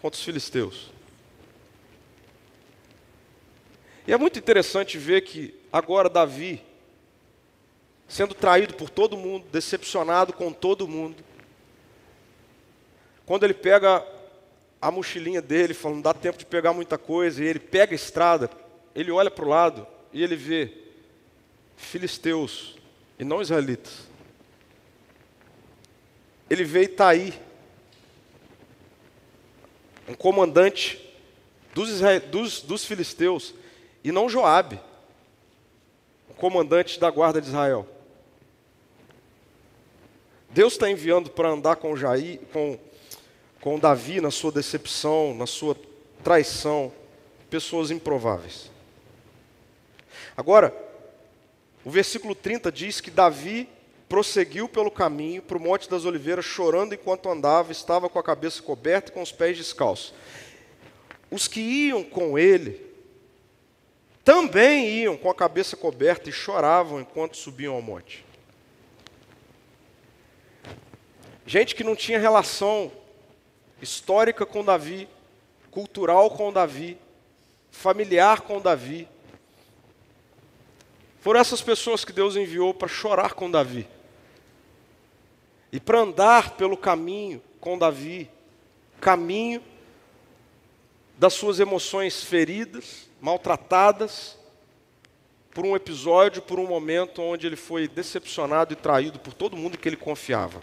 [0.02, 0.90] Contra os filisteus.
[4.06, 6.62] E é muito interessante ver que agora Davi,
[8.06, 11.24] sendo traído por todo mundo, decepcionado com todo mundo,
[13.26, 14.06] quando ele pega
[14.80, 17.96] a mochilinha dele, falando, não dá tempo de pegar muita coisa, e ele pega a
[17.96, 18.48] estrada,
[18.94, 20.72] ele olha para o lado e ele vê
[21.76, 22.76] filisteus
[23.18, 24.06] e não israelitas.
[26.48, 27.34] Ele vê Itaí,
[30.08, 31.02] um comandante
[31.74, 33.52] dos, dos, dos filisteus,
[34.04, 34.80] e não Joabe,
[36.30, 37.88] o comandante da guarda de Israel.
[40.50, 42.78] Deus está enviando para andar com, Jair, com,
[43.66, 45.76] com Davi na sua decepção, na sua
[46.22, 46.92] traição,
[47.50, 48.70] pessoas improváveis.
[50.36, 50.72] Agora,
[51.84, 53.68] o versículo 30 diz que Davi
[54.08, 58.62] prosseguiu pelo caminho para o Monte das Oliveiras, chorando enquanto andava, estava com a cabeça
[58.62, 60.14] coberta e com os pés descalços.
[61.28, 62.80] Os que iam com ele
[64.24, 68.24] também iam com a cabeça coberta e choravam enquanto subiam ao monte.
[71.44, 72.92] Gente que não tinha relação
[73.80, 75.08] histórica com Davi,
[75.70, 76.98] cultural com Davi,
[77.70, 79.08] familiar com Davi.
[81.20, 83.86] Foram essas pessoas que Deus enviou para chorar com Davi
[85.72, 88.30] e para andar pelo caminho com Davi
[89.00, 89.62] caminho
[91.18, 94.38] das suas emoções feridas, maltratadas,
[95.50, 99.78] por um episódio, por um momento onde ele foi decepcionado e traído por todo mundo
[99.78, 100.60] que ele confiava.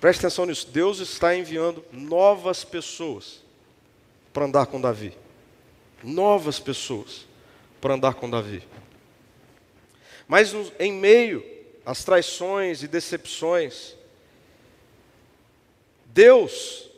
[0.00, 0.68] Preste atenção nisso.
[0.68, 3.42] Deus está enviando novas pessoas
[4.32, 5.16] para andar com Davi.
[6.02, 7.26] Novas pessoas
[7.80, 8.62] para andar com Davi.
[10.26, 11.44] Mas em meio
[11.84, 13.96] às traições e decepções,
[16.06, 16.88] Deus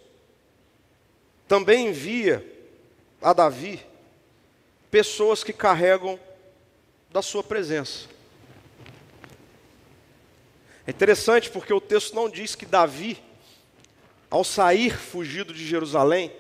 [1.46, 2.44] também envia
[3.22, 3.80] a Davi
[4.90, 6.18] pessoas que carregam
[7.10, 8.08] da sua presença.
[10.90, 13.16] É interessante porque o texto não diz que Davi,
[14.28, 16.32] ao sair fugido de Jerusalém,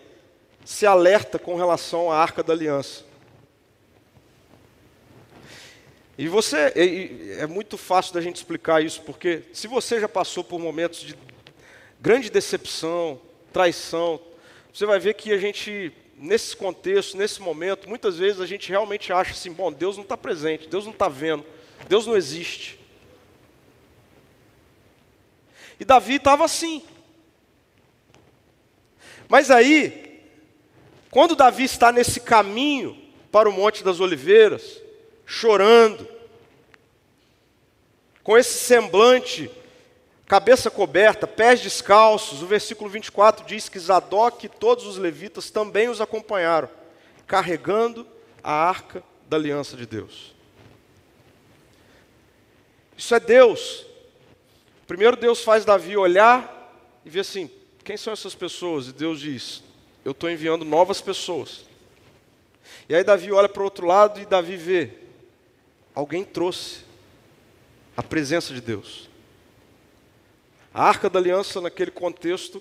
[0.64, 3.04] se alerta com relação à arca da aliança.
[6.18, 10.42] E você, é, é muito fácil da gente explicar isso, porque se você já passou
[10.42, 11.16] por momentos de
[12.00, 13.20] grande decepção,
[13.52, 14.20] traição,
[14.74, 19.12] você vai ver que a gente, nesse contexto, nesse momento, muitas vezes a gente realmente
[19.12, 21.46] acha assim: bom, Deus não está presente, Deus não está vendo,
[21.88, 22.79] Deus não existe.
[25.80, 26.84] E Davi estava assim.
[29.28, 30.22] Mas aí,
[31.10, 32.96] quando Davi está nesse caminho
[33.32, 34.80] para o Monte das Oliveiras,
[35.24, 36.06] chorando,
[38.22, 39.50] com esse semblante
[40.30, 42.40] cabeça coberta, pés descalços.
[42.40, 46.68] O versículo 24 diz que Zadok e todos os levitas também os acompanharam,
[47.26, 48.06] carregando
[48.40, 50.32] a arca da aliança de Deus.
[52.96, 53.84] Isso é Deus.
[54.90, 57.48] Primeiro Deus faz Davi olhar e ver assim:
[57.84, 58.88] quem são essas pessoas?
[58.88, 59.62] E Deus diz:
[60.04, 61.64] eu estou enviando novas pessoas.
[62.88, 64.90] E aí Davi olha para o outro lado e Davi vê:
[65.94, 66.80] alguém trouxe
[67.96, 69.08] a presença de Deus.
[70.74, 72.60] A arca da aliança, naquele contexto,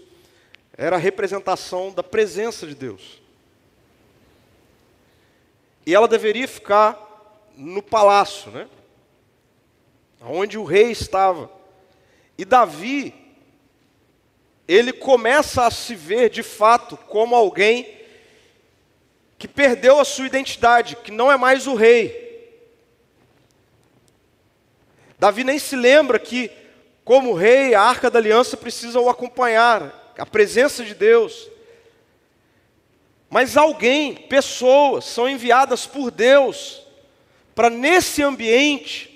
[0.78, 3.20] era a representação da presença de Deus.
[5.84, 8.70] E ela deveria ficar no palácio, né?
[10.22, 11.58] Onde o rei estava.
[12.40, 13.14] E Davi,
[14.66, 18.00] ele começa a se ver de fato como alguém
[19.38, 22.58] que perdeu a sua identidade, que não é mais o rei.
[25.20, 26.50] Davi nem se lembra que
[27.04, 31.50] como rei, a arca da aliança precisa o acompanhar, a presença de Deus.
[33.30, 36.82] Mas alguém, pessoas, são enviadas por Deus
[37.54, 39.09] para nesse ambiente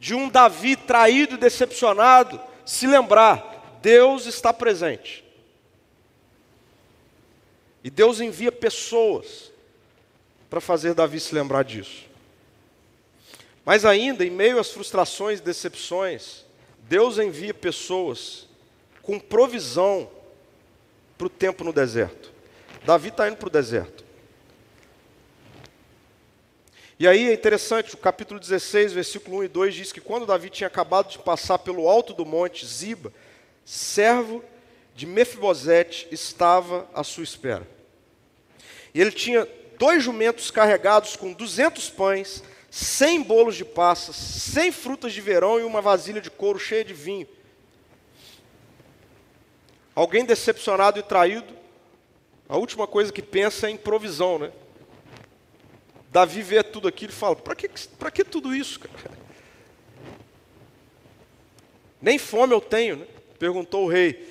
[0.00, 5.22] de um Davi traído e decepcionado, se lembrar: Deus está presente.
[7.84, 9.52] E Deus envia pessoas
[10.48, 12.08] para fazer Davi se lembrar disso.
[13.64, 16.44] Mas ainda, em meio às frustrações e decepções,
[16.88, 18.48] Deus envia pessoas
[19.02, 20.10] com provisão
[21.16, 22.32] para o tempo no deserto.
[22.84, 24.04] Davi está indo para o deserto.
[27.00, 30.50] E aí é interessante, o capítulo 16, versículo 1 e 2 diz que quando Davi
[30.50, 33.10] tinha acabado de passar pelo alto do monte Ziba,
[33.64, 34.44] servo
[34.94, 37.66] de Mefibosete, estava à sua espera.
[38.92, 39.48] E ele tinha
[39.78, 45.62] dois jumentos carregados com duzentos pães, cem bolos de passas, cem frutas de verão e
[45.62, 47.26] uma vasilha de couro cheia de vinho.
[49.94, 51.56] Alguém decepcionado e traído,
[52.46, 54.52] a última coisa que pensa é em provisão, né?
[56.10, 59.18] Davi vê tudo aquilo e fala: para que, que tudo isso, cara?
[62.02, 63.06] Nem fome eu tenho, né?
[63.38, 64.28] Perguntou o rei.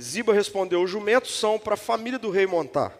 [0.00, 2.96] Ziba respondeu: Os jumentos são para a família do rei montar.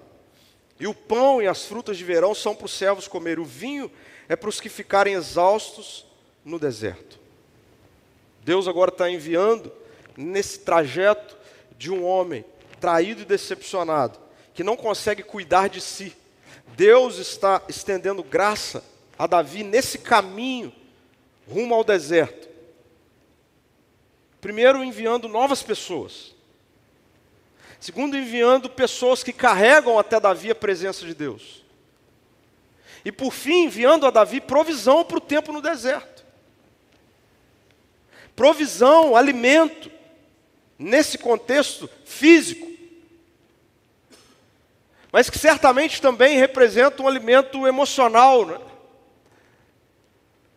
[0.79, 3.39] E o pão e as frutas de verão são para os servos comer.
[3.39, 3.91] O vinho
[4.29, 6.07] é para os que ficarem exaustos
[6.45, 7.19] no deserto.
[8.45, 9.73] Deus agora está enviando
[10.17, 11.37] nesse trajeto
[11.77, 12.45] de um homem
[12.81, 14.19] traído e decepcionado,
[14.55, 16.17] que não consegue cuidar de si.
[16.77, 18.85] Deus está estendendo graça
[19.19, 20.73] a Davi nesse caminho
[21.49, 22.49] rumo ao deserto.
[24.43, 26.35] Primeiro, enviando novas pessoas.
[27.81, 31.65] Segundo, enviando pessoas que carregam até Davi a presença de Deus.
[33.05, 36.25] E por fim, enviando a Davi provisão para o tempo no deserto.
[38.35, 39.91] Provisão, alimento,
[40.79, 42.76] nesse contexto físico.
[45.13, 48.45] Mas que certamente também representa um alimento emocional.
[48.45, 48.59] Né?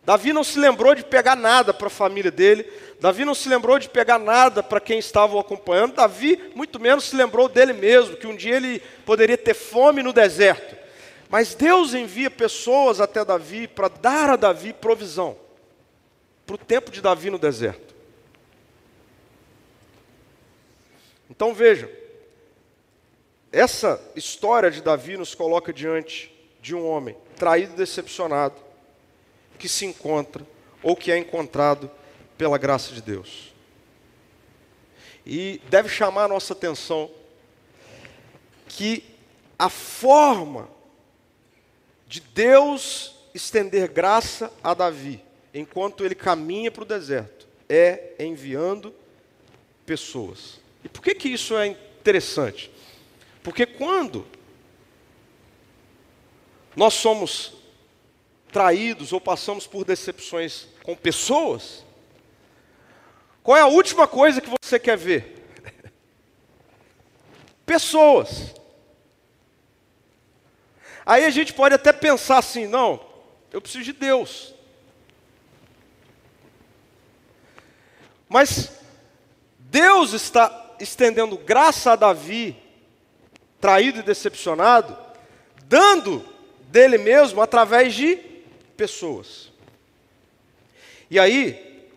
[0.04, 2.70] Davi não se lembrou de pegar nada para a família dele,
[3.00, 7.04] Davi não se lembrou de pegar nada para quem estava o acompanhando, Davi muito menos
[7.04, 10.76] se lembrou dele mesmo, que um dia ele poderia ter fome no deserto.
[11.28, 15.36] Mas Deus envia pessoas até Davi para dar a Davi provisão
[16.44, 17.94] para o tempo de Davi no deserto.
[21.30, 21.88] Então vejam,
[23.52, 26.32] essa história de Davi nos coloca diante
[26.62, 28.56] de um homem traído e decepcionado,
[29.58, 30.46] que se encontra
[30.82, 31.90] ou que é encontrado
[32.38, 33.52] pela graça de Deus.
[35.26, 37.10] E deve chamar a nossa atenção
[38.68, 39.04] que
[39.58, 40.68] a forma
[42.06, 45.22] de Deus estender graça a Davi,
[45.52, 48.94] enquanto ele caminha para o deserto, é enviando
[49.84, 50.60] pessoas.
[50.84, 52.70] E por que, que isso é interessante?
[53.42, 54.26] Porque quando
[56.76, 57.54] nós somos
[58.52, 61.84] traídos ou passamos por decepções com pessoas,
[63.42, 65.44] qual é a última coisa que você quer ver?
[67.64, 68.54] Pessoas.
[71.06, 73.04] Aí a gente pode até pensar assim: não,
[73.52, 74.54] eu preciso de Deus.
[78.28, 78.70] Mas
[79.58, 82.59] Deus está estendendo graça a Davi,
[83.60, 84.96] traído e decepcionado,
[85.64, 86.24] dando
[86.62, 88.16] dele mesmo através de
[88.76, 89.50] pessoas.
[91.10, 91.88] E aí,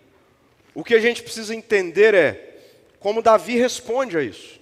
[0.74, 2.59] o que a gente precisa entender é
[2.99, 4.59] como Davi responde a isso.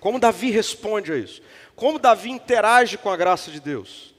[0.00, 1.42] Como Davi responde a isso.
[1.74, 4.14] Como Davi interage com a graça de Deus.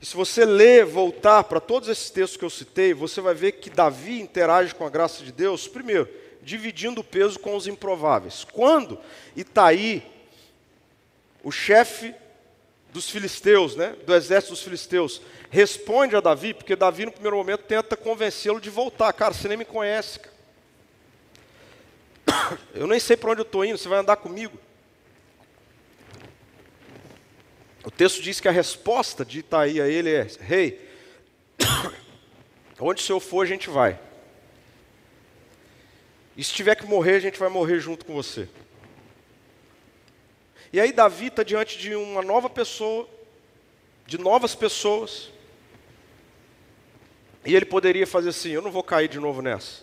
[0.00, 3.52] E se você ler, voltar para todos esses textos que eu citei, você vai ver
[3.52, 6.08] que Davi interage com a graça de Deus, primeiro,
[6.42, 8.44] dividindo o peso com os improváveis.
[8.44, 8.98] Quando
[9.36, 10.02] Itaí,
[11.42, 12.14] o chefe
[12.92, 17.62] dos filisteus, né, do exército dos filisteus, responde a Davi, porque Davi no primeiro momento
[17.62, 19.12] tenta convencê-lo de voltar.
[19.12, 20.18] Cara, você nem me conhece.
[20.18, 20.30] Cara.
[22.74, 24.58] Eu nem sei para onde eu estou indo, você vai andar comigo.
[27.84, 30.88] O texto diz que a resposta de Itaí a ele é: Rei,
[32.78, 33.98] onde o senhor for, a gente vai.
[36.40, 38.48] E se tiver que morrer, a gente vai morrer junto com você.
[40.72, 43.06] E aí Davi está diante de uma nova pessoa,
[44.06, 45.28] de novas pessoas.
[47.44, 49.82] E ele poderia fazer assim: eu não vou cair de novo nessa.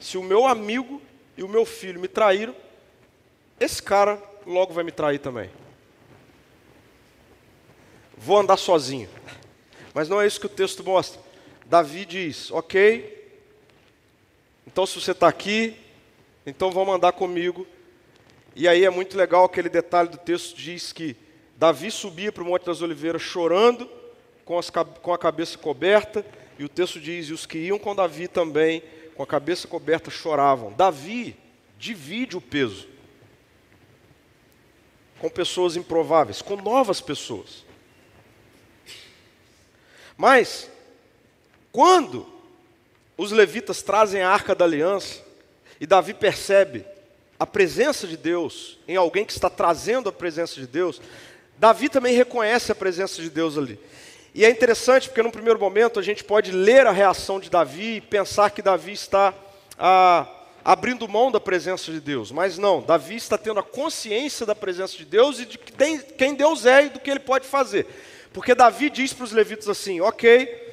[0.00, 1.00] Se o meu amigo
[1.36, 2.56] e o meu filho me traíram,
[3.60, 5.48] esse cara logo vai me trair também.
[8.16, 9.08] Vou andar sozinho.
[9.94, 11.20] Mas não é isso que o texto mostra.
[11.64, 13.15] Davi diz: Ok,
[14.66, 15.76] então se você está aqui,
[16.44, 17.66] então vamos andar comigo
[18.54, 21.14] e aí é muito legal aquele detalhe do texto diz que
[21.56, 23.86] Davi subia para o Monte das Oliveiras chorando,
[24.46, 26.24] com, as, com a cabeça coberta,
[26.58, 28.82] e o texto diz: e os que iam com Davi também,
[29.14, 30.72] com a cabeça coberta, choravam.
[30.72, 31.36] Davi
[31.78, 32.88] divide o peso
[35.18, 37.64] com pessoas improváveis, com novas pessoas.
[40.16, 40.70] Mas,
[41.72, 42.26] quando
[43.16, 45.20] os levitas trazem a arca da aliança,
[45.80, 46.84] e Davi percebe
[47.38, 51.00] a presença de Deus em alguém que está trazendo a presença de Deus,
[51.58, 53.78] Davi também reconhece a presença de Deus ali.
[54.34, 57.96] E é interessante porque, num primeiro momento, a gente pode ler a reação de Davi
[57.96, 59.32] e pensar que Davi está
[59.78, 60.26] ah,
[60.62, 62.30] abrindo mão da presença de Deus.
[62.30, 66.66] Mas não, Davi está tendo a consciência da presença de Deus e de quem Deus
[66.66, 67.86] é e do que ele pode fazer.
[68.30, 70.65] Porque Davi diz para os levitas assim: Ok,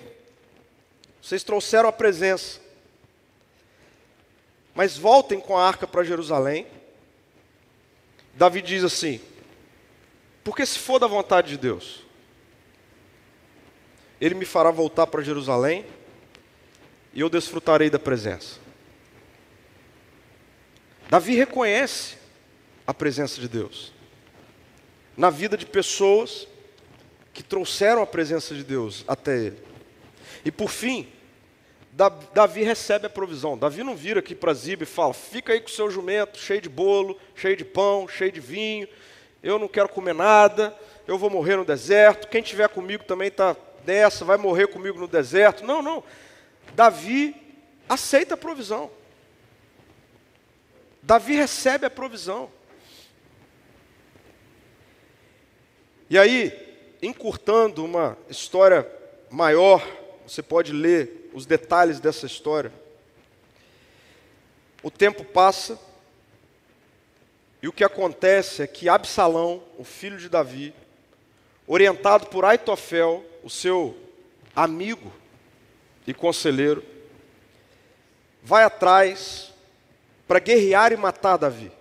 [1.24, 2.60] vocês trouxeram a presença,
[4.76, 6.68] mas voltem com a arca para Jerusalém.
[8.34, 9.22] Davi diz assim:
[10.44, 12.04] Porque se for da vontade de Deus,
[14.20, 15.86] Ele me fará voltar para Jerusalém
[17.14, 18.60] e eu desfrutarei da presença.
[21.10, 22.18] Davi reconhece
[22.86, 23.94] a presença de Deus
[25.16, 26.50] na vida de pessoas
[27.34, 29.73] que trouxeram a presença de Deus até ele.
[30.46, 31.08] E por fim,
[32.34, 33.58] Davi recebe a provisão.
[33.58, 36.62] Davi não vira aqui para Ziba e fala: fica aí com o seu jumento, cheio
[36.62, 38.88] de bolo, cheio de pão, cheio de vinho.
[39.44, 40.76] Eu não quero comer nada,
[41.08, 42.28] eu vou morrer no deserto.
[42.28, 45.64] Quem tiver comigo também está dessa, vai morrer comigo no deserto.
[45.64, 46.04] Não, não.
[46.74, 47.36] Davi
[47.88, 48.90] aceita a provisão.
[51.02, 52.50] Davi recebe a provisão.
[56.10, 58.90] E aí, encurtando uma história
[59.30, 59.86] maior,
[60.28, 62.72] você pode ler os detalhes dessa história.
[64.82, 65.80] O tempo passa,
[67.62, 70.74] e o que acontece é que Absalão, o filho de Davi,
[71.66, 73.98] orientado por Aitofel, o seu
[74.56, 75.14] amigo
[76.06, 76.84] e conselheiro,
[78.44, 79.54] vai atrás
[80.28, 81.72] para guerrear e matar Davi.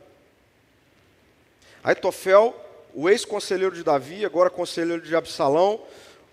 [1.82, 2.54] Aitofel,
[2.94, 5.84] o ex-conselheiro de Davi, agora conselheiro de Absalão,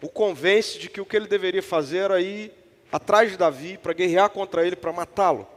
[0.01, 2.51] o convence de que o que ele deveria fazer era ir
[2.91, 5.47] atrás de Davi para guerrear contra ele, para matá-lo.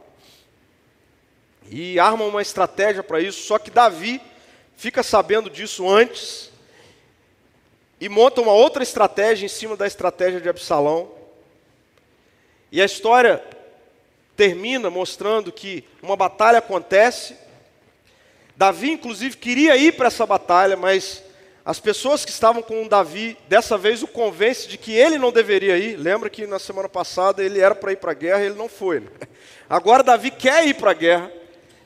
[1.70, 4.20] E arma uma estratégia para isso, só que Davi
[4.76, 6.50] fica sabendo disso antes
[8.00, 11.08] e monta uma outra estratégia em cima da estratégia de Absalão.
[12.70, 13.42] E a história
[14.36, 17.36] termina mostrando que uma batalha acontece.
[18.56, 21.22] Davi, inclusive, queria ir para essa batalha, mas
[21.64, 25.78] as pessoas que estavam com Davi, dessa vez o convence de que ele não deveria
[25.78, 25.96] ir.
[25.96, 28.68] Lembra que na semana passada ele era para ir para a guerra e ele não
[28.68, 29.00] foi.
[29.00, 29.10] Né?
[29.70, 31.32] Agora Davi quer ir para a guerra,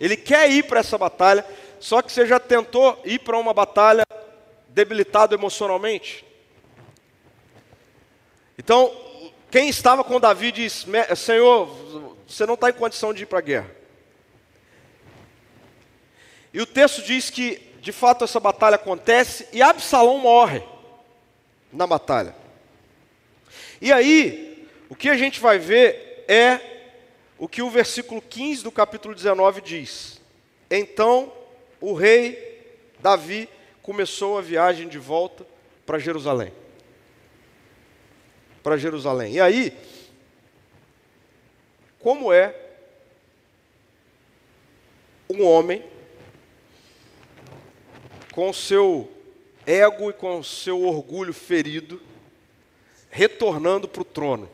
[0.01, 1.45] ele quer ir para essa batalha,
[1.79, 4.05] só que você já tentou ir para uma batalha
[4.69, 6.25] debilitado emocionalmente?
[8.59, 8.95] Então,
[9.51, 11.67] quem estava com Davi diz: Senhor,
[12.27, 13.71] você não está em condição de ir para a guerra.
[16.53, 20.63] E o texto diz que, de fato, essa batalha acontece e Absalão morre
[21.73, 22.35] na batalha.
[23.81, 26.61] E aí, o que a gente vai ver é
[27.39, 30.21] o que o versículo 15 do capítulo 19 diz.
[30.71, 31.33] Então,
[31.81, 33.49] o rei Davi
[33.83, 35.47] começou a viagem de volta
[35.85, 36.53] para Jerusalém.
[38.63, 39.35] Para Jerusalém.
[39.35, 39.77] E aí,
[42.01, 42.55] como é
[45.29, 45.85] um homem
[48.37, 49.11] com seu
[49.65, 51.99] ego e com seu orgulho ferido,
[53.09, 54.47] retornando para o trono.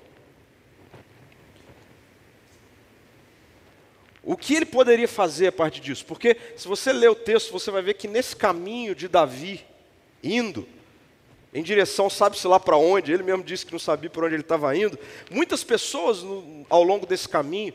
[4.22, 6.07] O que ele poderia fazer a partir disso?
[6.07, 9.66] Porque se você ler o texto, você vai ver que nesse caminho de Davi,
[10.22, 10.64] indo
[11.53, 14.43] em direção, sabe-se lá para onde, ele mesmo disse que não sabia para onde ele
[14.43, 14.97] estava indo.
[15.28, 17.74] Muitas pessoas no, ao longo desse caminho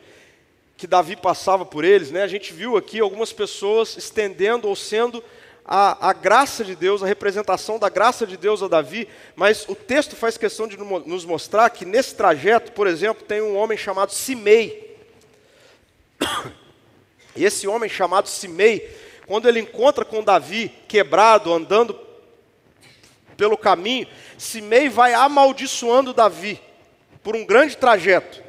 [0.78, 5.22] que Davi passava por eles, né, a gente viu aqui algumas pessoas estendendo ou sendo
[5.68, 9.76] a, a, graça de Deus, a representação da graça de Deus a Davi, mas o
[9.76, 14.13] texto faz questão de nos mostrar que nesse trajeto, por exemplo, tem um homem chamado
[14.13, 14.97] Simei.
[17.36, 18.89] E esse homem chamado Simei,
[19.28, 21.99] quando ele encontra com Davi quebrado, andando
[23.36, 24.07] pelo caminho,
[24.38, 26.59] Simei vai amaldiçoando Davi
[27.22, 28.41] por um grande trajeto.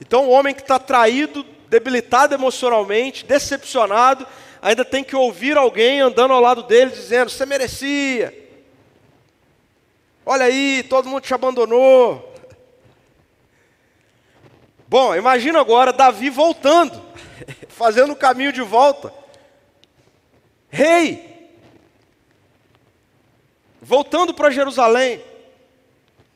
[0.00, 4.26] Então, o homem que está traído, debilitado emocionalmente, decepcionado,
[4.62, 8.32] ainda tem que ouvir alguém andando ao lado dele dizendo: Você merecia.
[10.24, 12.32] Olha aí, todo mundo te abandonou.
[14.88, 17.02] Bom, imagina agora Davi voltando,
[17.68, 19.12] fazendo o caminho de volta.
[20.70, 21.32] Rei,
[23.84, 25.20] Voltando para Jerusalém,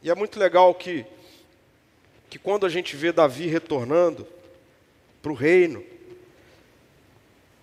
[0.03, 1.07] e é muito legal que,
[2.29, 4.27] que quando a gente vê Davi retornando
[5.22, 5.85] para o reino,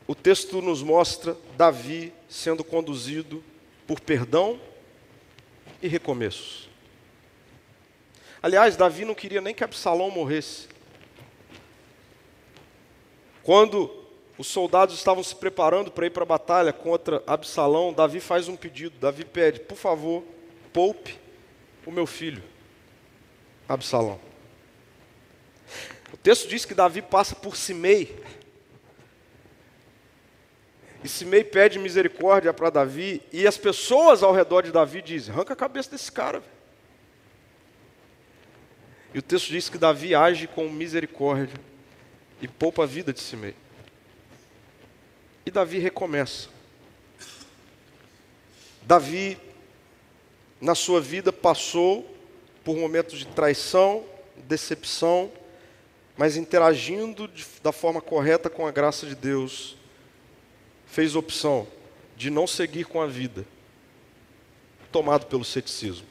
[0.07, 3.43] o texto nos mostra Davi sendo conduzido
[3.87, 4.59] por perdão
[5.81, 6.69] e recomeços.
[8.41, 10.67] Aliás, Davi não queria nem que Absalão morresse.
[13.41, 14.03] Quando
[14.37, 17.93] os soldados estavam se preparando para ir para a batalha contra Absalão.
[17.93, 18.97] Davi faz um pedido.
[18.99, 20.23] Davi pede: por favor,
[20.71, 21.17] poupe
[21.85, 22.43] o meu filho,
[23.67, 24.19] Absalão.
[26.11, 28.21] O texto diz que Davi passa por Simei.
[31.03, 35.53] E Simei pede misericórdia para Davi, e as pessoas ao redor de Davi dizem: arranca
[35.53, 36.41] a cabeça desse cara.
[39.13, 41.59] E o texto diz que Davi age com misericórdia
[42.41, 43.55] e poupa a vida de Simei.
[45.45, 46.49] E Davi recomeça.
[48.81, 49.37] Davi,
[50.59, 52.09] na sua vida, passou
[52.63, 54.05] por momentos de traição,
[54.47, 55.31] decepção,
[56.17, 59.77] mas interagindo de, da forma correta com a graça de Deus,
[60.93, 61.67] fez opção
[62.15, 63.47] de não seguir com a vida,
[64.91, 66.05] tomado pelo ceticismo.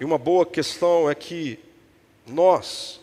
[0.00, 1.58] E uma boa questão é que
[2.24, 3.00] nós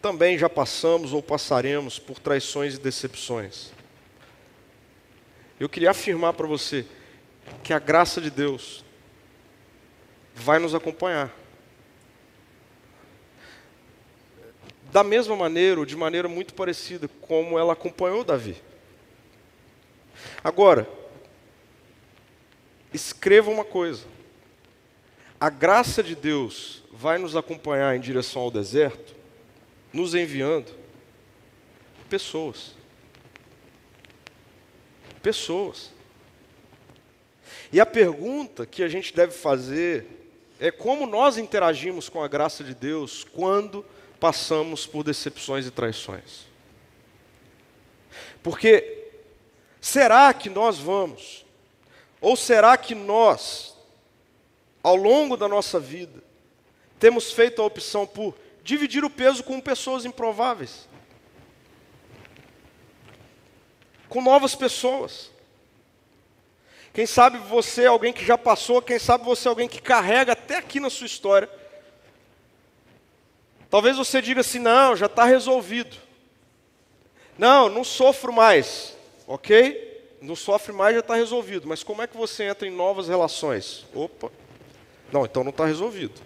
[0.00, 3.72] também já passamos ou passaremos por traições e decepções.
[5.58, 6.86] Eu queria afirmar para você
[7.64, 8.84] que a graça de Deus
[10.36, 11.34] vai nos acompanhar.
[14.94, 18.62] Da mesma maneira, ou de maneira muito parecida, como ela acompanhou Davi.
[20.44, 20.88] Agora,
[22.92, 24.04] escreva uma coisa:
[25.40, 29.16] a graça de Deus vai nos acompanhar em direção ao deserto,
[29.92, 30.70] nos enviando
[32.08, 32.76] pessoas.
[35.20, 35.90] Pessoas.
[37.72, 40.06] E a pergunta que a gente deve fazer
[40.60, 43.84] é como nós interagimos com a graça de Deus quando
[44.18, 46.46] passamos por decepções e traições.
[48.42, 49.08] Porque
[49.80, 51.44] será que nós vamos,
[52.20, 53.76] ou será que nós,
[54.82, 56.22] ao longo da nossa vida,
[56.98, 60.88] temos feito a opção por dividir o peso com pessoas improváveis?
[64.08, 65.30] Com novas pessoas.
[66.92, 70.32] Quem sabe você é alguém que já passou, quem sabe você é alguém que carrega
[70.32, 71.50] até aqui na sua história
[73.74, 75.96] Talvez você diga assim: não, já está resolvido.
[77.36, 78.96] Não, não sofro mais.
[79.26, 80.16] Ok?
[80.22, 81.66] Não sofre mais, já está resolvido.
[81.66, 83.84] Mas como é que você entra em novas relações?
[83.92, 84.30] Opa.
[85.10, 86.22] Não, então não está resolvido.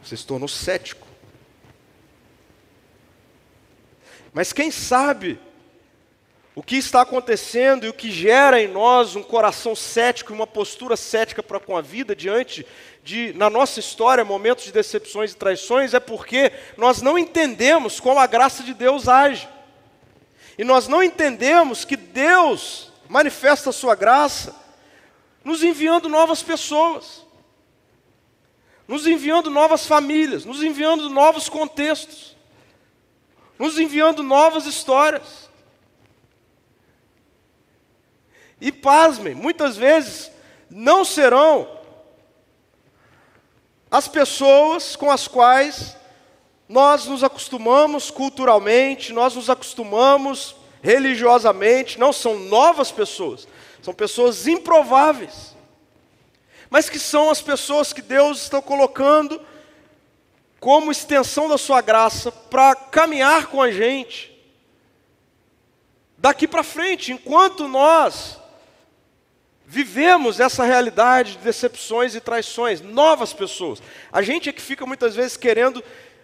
[0.00, 1.08] Você se tornou cético.
[4.32, 5.40] Mas quem sabe
[6.56, 10.46] o que está acontecendo e o que gera em nós um coração cético e uma
[10.46, 12.66] postura cética para com a vida diante
[13.04, 18.18] de, na nossa história, momentos de decepções e traições, é porque nós não entendemos como
[18.18, 19.46] a graça de Deus age.
[20.56, 24.56] E nós não entendemos que Deus manifesta a sua graça
[25.44, 27.22] nos enviando novas pessoas,
[28.88, 32.34] nos enviando novas famílias, nos enviando novos contextos,
[33.58, 35.46] nos enviando novas histórias.
[38.60, 40.30] E pasmem, muitas vezes
[40.70, 41.76] não serão
[43.90, 45.96] as pessoas com as quais
[46.68, 53.46] nós nos acostumamos culturalmente, nós nos acostumamos religiosamente, não são novas pessoas,
[53.80, 55.54] são pessoas improváveis,
[56.68, 59.40] mas que são as pessoas que Deus está colocando
[60.58, 64.36] como extensão da sua graça para caminhar com a gente
[66.18, 68.40] daqui para frente, enquanto nós
[69.66, 73.82] vivemos essa realidade de decepções e traições, novas pessoas.
[74.12, 75.82] A gente é que fica muitas vezes querendo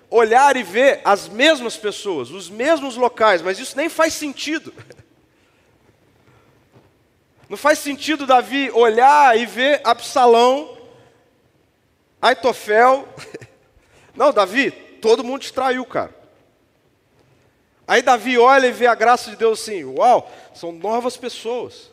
[0.08, 4.72] olhar e ver as mesmas pessoas, os mesmos locais, mas isso nem faz sentido.
[7.48, 10.78] Não faz sentido Davi olhar e ver Absalão,
[12.20, 13.06] Aitofel.
[14.16, 16.14] Não, Davi, todo mundo te traiu, cara.
[17.86, 21.91] Aí Davi olha e vê a graça de Deus assim: uau, são novas pessoas.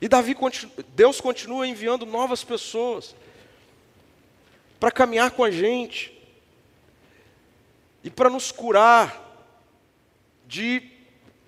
[0.00, 0.36] E Davi,
[0.94, 3.14] Deus continua enviando novas pessoas
[4.78, 6.16] para caminhar com a gente
[8.04, 9.24] e para nos curar
[10.46, 10.82] de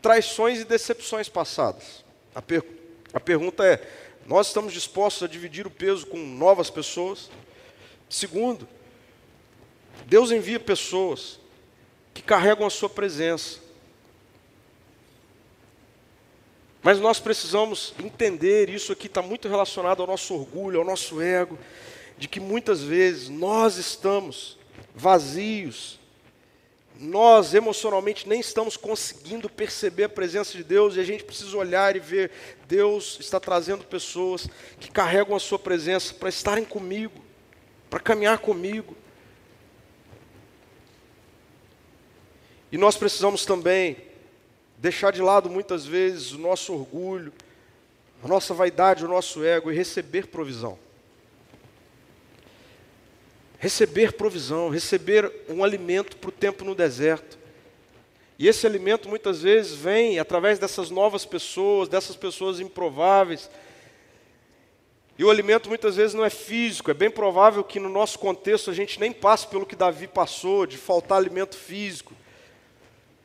[0.02, 2.04] traições e decepções passadas.
[2.34, 2.64] A, per
[3.12, 3.88] a pergunta é:
[4.26, 7.30] nós estamos dispostos a dividir o peso com novas pessoas?
[8.08, 8.68] Segundo,
[10.06, 11.38] Deus envia pessoas
[12.12, 13.69] que carregam a sua presença
[16.82, 21.58] Mas nós precisamos entender, isso aqui está muito relacionado ao nosso orgulho, ao nosso ego,
[22.16, 24.58] de que muitas vezes nós estamos
[24.94, 26.00] vazios,
[26.98, 31.96] nós emocionalmente nem estamos conseguindo perceber a presença de Deus e a gente precisa olhar
[31.96, 32.30] e ver:
[32.66, 34.46] Deus está trazendo pessoas
[34.78, 37.22] que carregam a Sua presença para estarem comigo,
[37.88, 38.94] para caminhar comigo.
[42.72, 44.09] E nós precisamos também
[44.80, 47.32] deixar de lado muitas vezes o nosso orgulho,
[48.24, 50.78] a nossa vaidade, o nosso ego e receber provisão.
[53.58, 57.38] receber provisão, receber um alimento para o tempo no deserto.
[58.38, 63.50] E esse alimento muitas vezes vem através dessas novas pessoas, dessas pessoas improváveis.
[65.18, 68.70] E o alimento muitas vezes não é físico, é bem provável que no nosso contexto
[68.70, 72.14] a gente nem passe pelo que Davi passou, de faltar alimento físico.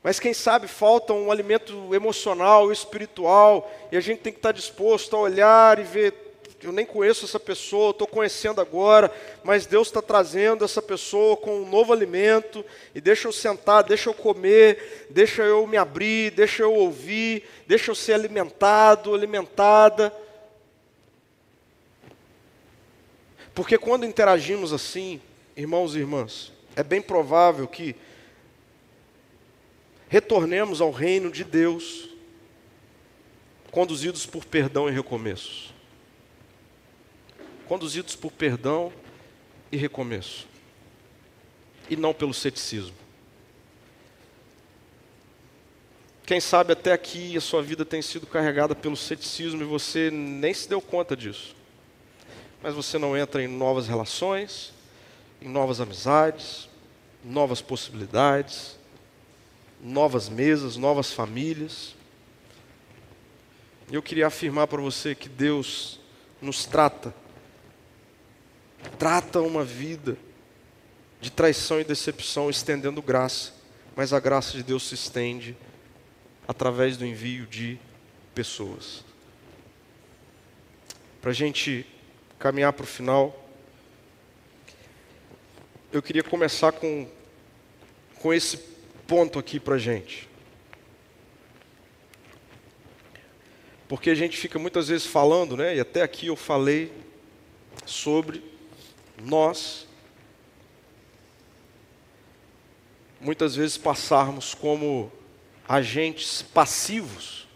[0.05, 5.15] Mas quem sabe falta um alimento emocional, espiritual, e a gente tem que estar disposto
[5.15, 6.13] a olhar e ver
[6.61, 9.11] eu nem conheço essa pessoa, estou conhecendo agora,
[9.43, 14.07] mas Deus está trazendo essa pessoa com um novo alimento, e deixa eu sentar, deixa
[14.07, 20.13] eu comer, deixa eu me abrir, deixa eu ouvir, deixa eu ser alimentado, alimentada.
[23.55, 25.19] Porque quando interagimos assim,
[25.57, 27.95] irmãos e irmãs, é bem provável que
[30.07, 32.09] retornemos ao reino de Deus,
[33.71, 35.75] conduzidos por perdão e recomeços
[37.65, 38.93] conduzidos por perdão
[39.71, 40.47] e recomeço,
[41.89, 42.95] e não pelo ceticismo.
[46.25, 50.53] Quem sabe até aqui a sua vida tem sido carregada pelo ceticismo e você nem
[50.53, 51.55] se deu conta disso.
[52.63, 54.73] Mas você não entra em novas relações,
[55.39, 56.67] em novas amizades,
[57.23, 58.75] novas possibilidades,
[59.81, 61.95] novas mesas, novas famílias.
[63.91, 65.99] E eu queria afirmar para você que Deus
[66.41, 67.13] nos trata
[68.97, 70.17] trata uma vida
[71.19, 73.53] de traição e decepção, estendendo graça,
[73.95, 75.57] mas a graça de Deus se estende
[76.47, 77.79] através do envio de
[78.33, 79.03] pessoas.
[81.21, 81.85] Para a gente
[82.37, 83.49] caminhar para o final,
[85.91, 87.09] eu queria começar com,
[88.21, 88.57] com esse
[89.07, 90.27] ponto aqui para a gente.
[93.87, 96.91] Porque a gente fica muitas vezes falando, né, e até aqui eu falei
[97.85, 98.43] sobre
[99.21, 99.87] nós
[103.19, 105.11] muitas vezes passarmos como
[105.67, 107.47] agentes passivos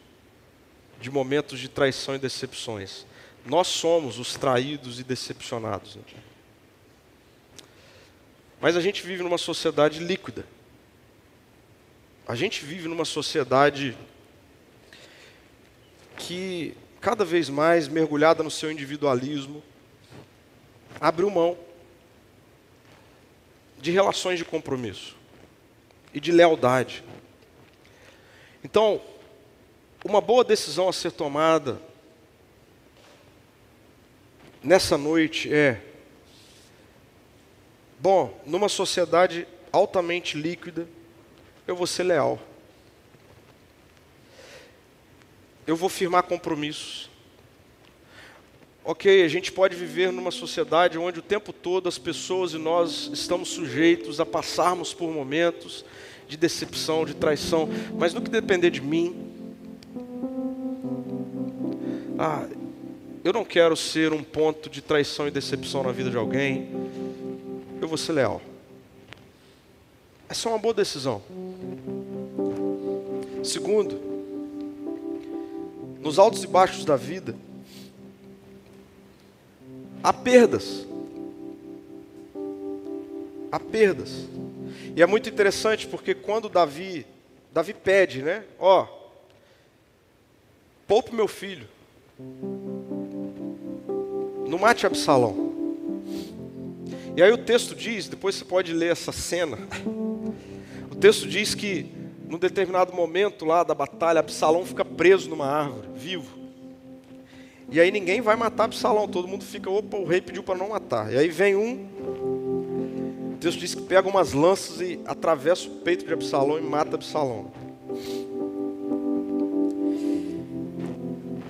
[0.99, 3.05] de momentos de traição e decepções.
[3.45, 5.95] Nós somos os traídos e decepcionados.
[5.95, 6.03] Né?
[8.59, 10.45] Mas a gente vive numa sociedade líquida.
[12.29, 13.97] A gente vive numa sociedade
[16.15, 19.63] que cada vez mais mergulhada no seu individualismo,
[21.01, 21.57] abriu mão
[23.79, 25.17] de relações de compromisso
[26.13, 27.03] e de lealdade.
[28.63, 29.01] Então,
[30.05, 31.81] uma boa decisão a ser tomada
[34.63, 35.81] nessa noite é:
[37.99, 40.87] bom, numa sociedade altamente líquida,
[41.69, 42.39] eu vou ser leal.
[45.67, 47.11] Eu vou firmar compromissos.
[48.83, 53.11] Ok, a gente pode viver numa sociedade onde o tempo todo as pessoas e nós
[53.13, 55.85] estamos sujeitos a passarmos por momentos
[56.27, 59.31] de decepção, de traição, mas no que depender de mim,
[62.17, 62.47] ah,
[63.23, 66.67] eu não quero ser um ponto de traição e decepção na vida de alguém,
[67.79, 68.41] eu vou ser leal.
[70.29, 71.23] Essa é uma boa decisão.
[73.49, 73.99] Segundo,
[75.99, 77.35] nos altos e baixos da vida,
[80.03, 80.85] há perdas.
[83.51, 84.27] Há perdas.
[84.95, 87.07] E é muito interessante porque quando Davi,
[87.51, 88.43] Davi pede, né?
[88.59, 88.87] Ó,
[90.87, 91.67] poupe meu filho.
[94.47, 95.49] Não mate Absalão.
[97.17, 99.57] E aí o texto diz, depois você pode ler essa cena.
[100.91, 101.89] O texto diz que
[102.29, 106.37] num determinado momento lá da batalha, Absalão fica preso numa árvore, vivo.
[107.71, 110.69] E aí ninguém vai matar Absalão, todo mundo fica, opa, o rei pediu para não
[110.69, 111.11] matar.
[111.11, 111.89] E aí vem um,
[113.39, 117.51] Deus diz que pega umas lanças e atravessa o peito de Absalão e mata Absalão.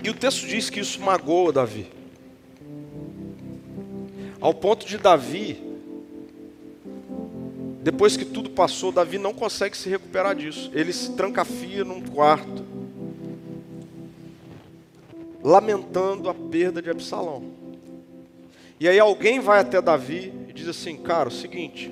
[0.02, 1.88] E o texto diz que isso magoa Davi.
[4.40, 5.69] Ao ponto de Davi,
[7.90, 10.70] depois que tudo passou, Davi não consegue se recuperar disso.
[10.76, 12.64] Ele se trancafia num quarto
[15.44, 17.44] lamentando a perda de Absalão.
[18.80, 21.92] E aí alguém vai até Davi e diz assim: Cara, o seguinte,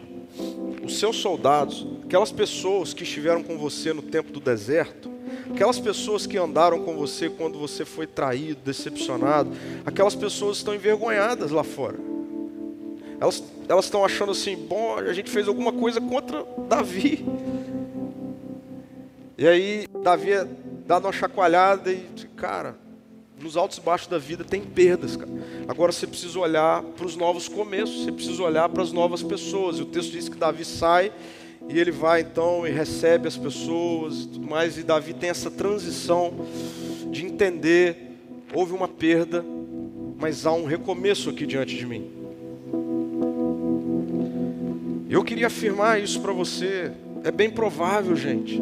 [0.84, 5.12] os seus soldados, aquelas pessoas que estiveram com você no tempo do deserto,
[5.52, 9.52] aquelas pessoas que andaram com você quando você foi traído, decepcionado,
[9.84, 11.98] aquelas pessoas estão envergonhadas lá fora.
[13.20, 13.44] Elas,
[13.86, 17.26] estão achando assim: bom, a gente fez alguma coisa contra Davi.
[19.38, 20.48] E aí Davi é
[20.86, 22.06] dado uma chacoalhada e,
[22.36, 22.76] cara,
[23.40, 25.30] nos altos e baixos da vida tem perdas, cara.
[25.68, 29.78] Agora você precisa olhar para os novos começos, você precisa olhar para as novas pessoas.
[29.78, 31.12] E o texto diz que Davi sai
[31.70, 34.78] e ele vai então e recebe as pessoas e tudo mais.
[34.78, 36.34] E Davi tem essa transição
[37.12, 38.18] de entender:
[38.54, 39.44] houve uma perda,
[40.20, 42.17] mas há um recomeço aqui diante de mim.
[45.10, 46.92] Eu queria afirmar isso para você.
[47.24, 48.62] É bem provável, gente,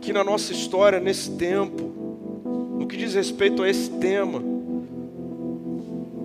[0.00, 1.82] que na nossa história, nesse tempo,
[2.78, 4.42] no que diz respeito a esse tema,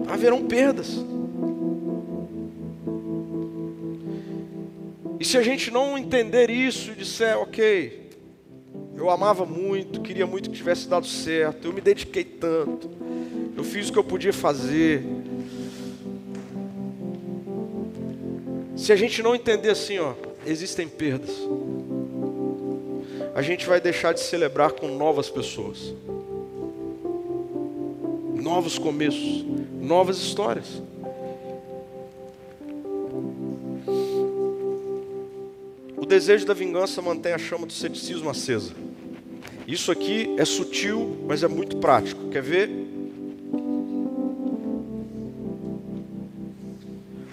[0.08, 1.06] haverão perdas.
[5.20, 8.10] E se a gente não entender isso e disser, ok,
[8.96, 12.90] eu amava muito, queria muito que tivesse dado certo, eu me dediquei tanto,
[13.56, 15.04] eu fiz o que eu podia fazer.
[18.80, 20.14] Se a gente não entender assim, ó,
[20.46, 21.36] existem perdas,
[23.36, 25.94] a gente vai deixar de celebrar com novas pessoas,
[28.34, 29.46] novos começos,
[29.80, 30.82] novas histórias.
[36.10, 38.74] desejo da vingança mantém a chama do ceticismo acesa.
[39.68, 42.30] Isso aqui é sutil, mas é muito prático.
[42.30, 42.70] Quer ver?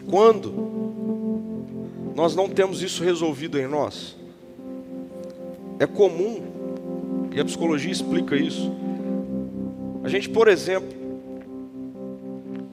[0.09, 0.76] Quando
[2.17, 4.17] nós não temos isso resolvido em nós,
[5.79, 8.75] é comum, e a psicologia explica isso,
[10.03, 10.89] a gente, por exemplo,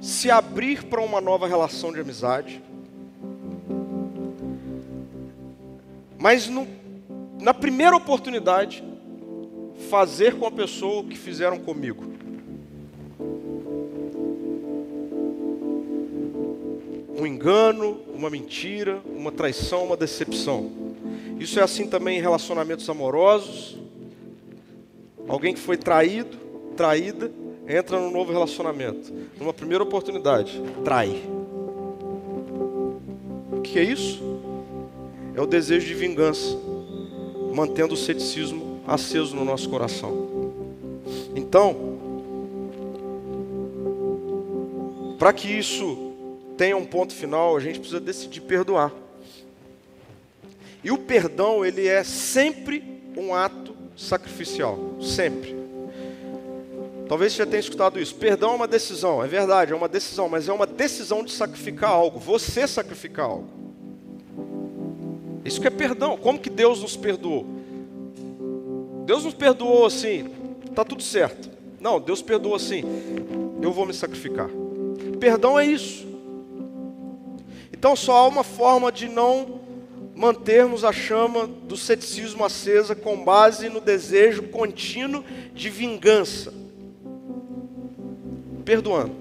[0.02, 2.60] se abrir para uma nova relação de amizade,
[6.24, 6.66] Mas no,
[7.42, 8.82] na primeira oportunidade,
[9.90, 12.13] fazer com a pessoa o que fizeram comigo.
[17.24, 20.70] Um engano, uma mentira, uma traição, uma decepção.
[21.40, 23.78] Isso é assim também em relacionamentos amorosos.
[25.26, 26.38] Alguém que foi traído,
[26.76, 27.32] traída,
[27.66, 29.14] entra num novo relacionamento.
[29.40, 31.24] Numa primeira oportunidade, trai.
[33.54, 34.34] O que é isso?
[35.36, 36.58] é o desejo de vingança,
[37.54, 40.62] mantendo o ceticismo aceso no nosso coração.
[41.36, 41.76] Então,
[45.18, 46.03] para que isso
[46.58, 48.92] tenha um ponto final, a gente precisa decidir perdoar.
[50.84, 52.84] E o perdão, ele é sempre
[53.18, 55.56] um ato sacrificial, sempre.
[57.08, 58.16] Talvez você já tenha escutado isso.
[58.16, 61.92] Perdão é uma decisão, é verdade, é uma decisão, mas é uma decisão de sacrificar
[61.92, 63.48] algo, você sacrificar algo.
[65.46, 66.18] Isso que é perdão.
[66.18, 67.46] Como que Deus nos perdoou?
[69.06, 70.30] Deus nos perdoou assim,
[70.74, 71.52] tá tudo certo.
[71.80, 72.84] Não, Deus perdoou assim.
[73.62, 74.50] Eu vou me sacrificar.
[75.20, 76.08] Perdão é isso.
[77.84, 79.60] Então só há uma forma de não
[80.16, 85.22] mantermos a chama do ceticismo acesa com base no desejo contínuo
[85.54, 86.54] de vingança.
[88.64, 89.12] Perdoando.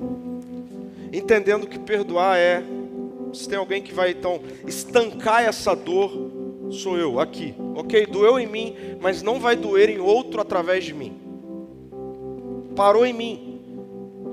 [1.13, 2.63] Entendendo que perdoar é
[3.33, 6.31] se tem alguém que vai então estancar essa dor,
[6.71, 7.57] sou eu, aqui.
[7.75, 8.07] Ok?
[8.07, 11.21] Doeu em mim, mas não vai doer em outro através de mim.
[12.77, 13.61] Parou em mim.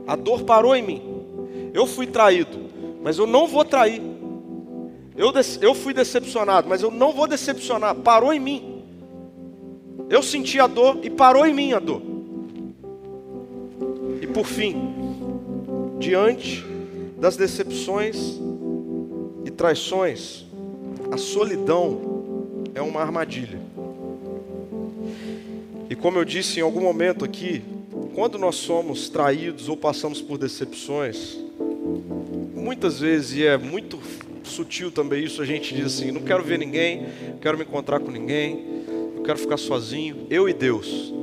[0.05, 1.01] A dor parou em mim.
[1.73, 2.59] Eu fui traído,
[3.01, 4.18] mas eu não vou trair.
[5.19, 7.93] Eu, eu fui decepcionado, mas eu não vou decepcionar.
[7.93, 8.81] Parou em mim.
[10.09, 12.01] Eu senti a dor e parou em mim a dor.
[14.19, 14.75] E por fim,
[15.99, 16.65] diante
[17.19, 18.39] das decepções
[19.59, 20.45] traições,
[21.11, 23.59] a solidão é uma armadilha.
[25.89, 27.61] E como eu disse em algum momento aqui,
[28.15, 31.37] quando nós somos traídos ou passamos por decepções,
[32.55, 33.99] muitas vezes, e é muito
[34.49, 37.99] sutil também isso, a gente diz assim: não quero ver ninguém, não quero me encontrar
[37.99, 38.83] com ninguém,
[39.15, 41.13] eu quero ficar sozinho, eu e Deus.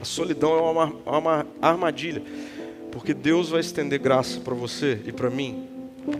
[0.00, 2.22] A solidão é uma, uma armadilha.
[2.90, 5.66] Porque Deus vai estender graça para você e para mim,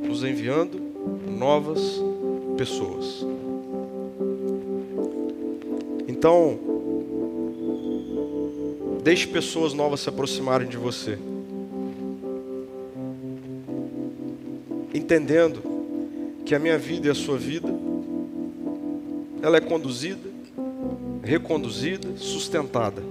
[0.04, 0.80] nos enviando
[1.28, 2.00] novas
[2.56, 3.26] pessoas.
[6.06, 6.58] Então,
[9.02, 11.18] deixe pessoas novas se aproximarem de você.
[15.12, 15.60] Entendendo
[16.42, 17.68] que a minha vida e a sua vida,
[19.42, 20.30] ela é conduzida,
[21.22, 23.02] reconduzida, sustentada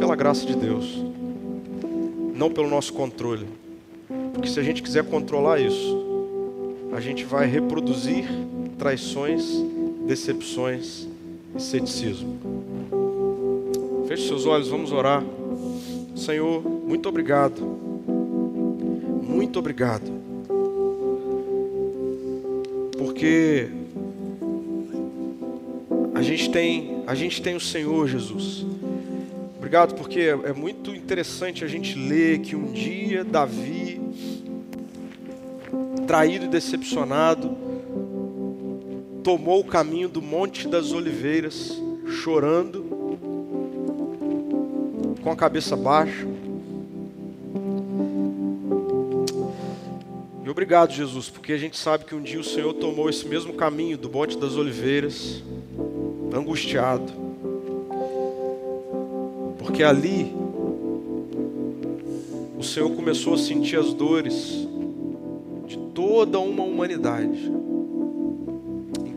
[0.00, 1.04] pela graça de Deus
[2.34, 3.46] não pelo nosso controle.
[4.32, 8.26] Porque se a gente quiser controlar isso, a gente vai reproduzir
[8.78, 9.44] traições,
[10.06, 11.06] decepções
[11.54, 12.38] e ceticismo.
[14.08, 15.22] Feche seus olhos, vamos orar.
[16.16, 17.60] Senhor, muito obrigado.
[19.22, 20.17] Muito obrigado.
[23.18, 23.68] Porque
[26.14, 28.64] a gente tem a gente tem o Senhor Jesus.
[29.56, 34.00] Obrigado, porque é muito interessante a gente ler que um dia Davi,
[36.06, 37.56] traído e decepcionado,
[39.24, 43.18] tomou o caminho do Monte das Oliveiras, chorando,
[45.24, 46.27] com a cabeça baixa.
[50.68, 53.96] Obrigado, Jesus, porque a gente sabe que um dia o Senhor tomou esse mesmo caminho
[53.96, 55.42] do Monte das Oliveiras,
[56.30, 57.10] angustiado.
[59.56, 60.30] Porque ali
[62.58, 64.68] o Senhor começou a sentir as dores
[65.66, 67.50] de toda uma humanidade,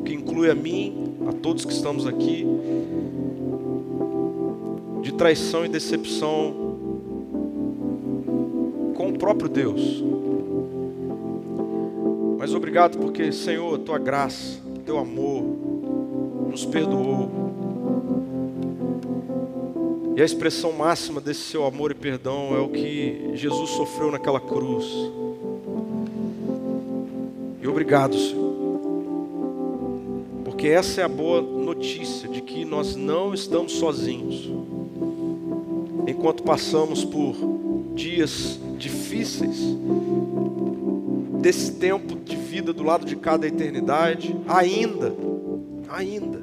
[0.05, 2.45] que inclui a mim, a todos que estamos aqui,
[5.01, 6.77] de traição e decepção
[8.95, 10.10] com o próprio Deus.
[12.41, 15.43] Mas obrigado porque, Senhor, tua graça, teu amor
[16.49, 17.29] nos perdoou.
[20.15, 24.39] E a expressão máxima desse seu amor e perdão é o que Jesus sofreu naquela
[24.39, 24.87] cruz.
[27.61, 28.51] E obrigado, Senhor.
[30.43, 34.49] Porque essa é a boa notícia de que nós não estamos sozinhos.
[36.07, 37.35] Enquanto passamos por
[37.93, 39.59] dias difíceis,
[41.41, 45.13] desse tempo de vida do lado de cada eternidade, ainda,
[45.89, 46.39] ainda,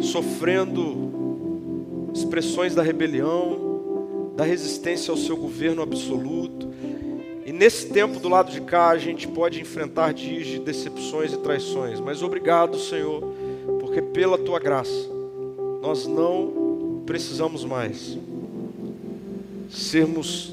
[0.00, 6.68] sofrendo expressões da rebelião, da resistência ao seu governo absoluto.
[7.46, 11.38] E nesse tempo do lado de cá a gente pode enfrentar dias de decepções e
[11.38, 13.22] traições, mas obrigado, Senhor,
[13.78, 15.08] porque pela tua graça
[15.80, 18.18] nós não precisamos mais
[19.70, 20.52] sermos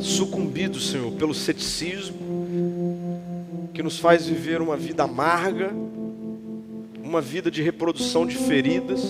[0.00, 2.16] sucumbidos, Senhor, pelo ceticismo
[3.72, 5.72] que nos faz viver uma vida amarga,
[7.02, 9.02] uma vida de reprodução de feridas,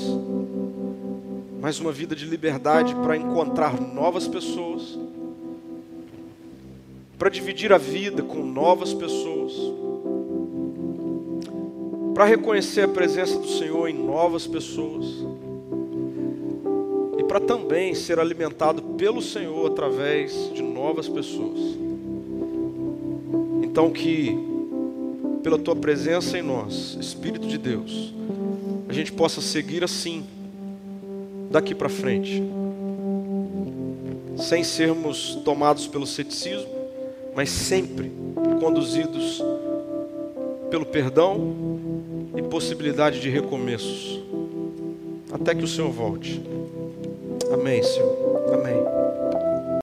[1.61, 4.99] mas uma vida de liberdade para encontrar novas pessoas,
[7.19, 9.53] para dividir a vida com novas pessoas,
[12.15, 15.36] para reconhecer a presença do Senhor em novas pessoas
[17.37, 21.61] para também ser alimentado pelo Senhor através de novas pessoas.
[23.63, 24.35] Então, que
[25.43, 28.15] pela tua presença em nós, Espírito de Deus,
[28.89, 30.25] a gente possa seguir assim,
[31.51, 32.43] daqui para frente,
[34.39, 36.71] sem sermos tomados pelo ceticismo,
[37.35, 38.11] mas sempre
[38.61, 39.45] conduzidos
[40.71, 41.55] pelo perdão
[42.35, 44.23] e possibilidade de recomeços,
[45.31, 46.41] até que o Senhor volte.
[47.53, 48.17] Amém, Senhor.
[48.53, 49.06] Amém.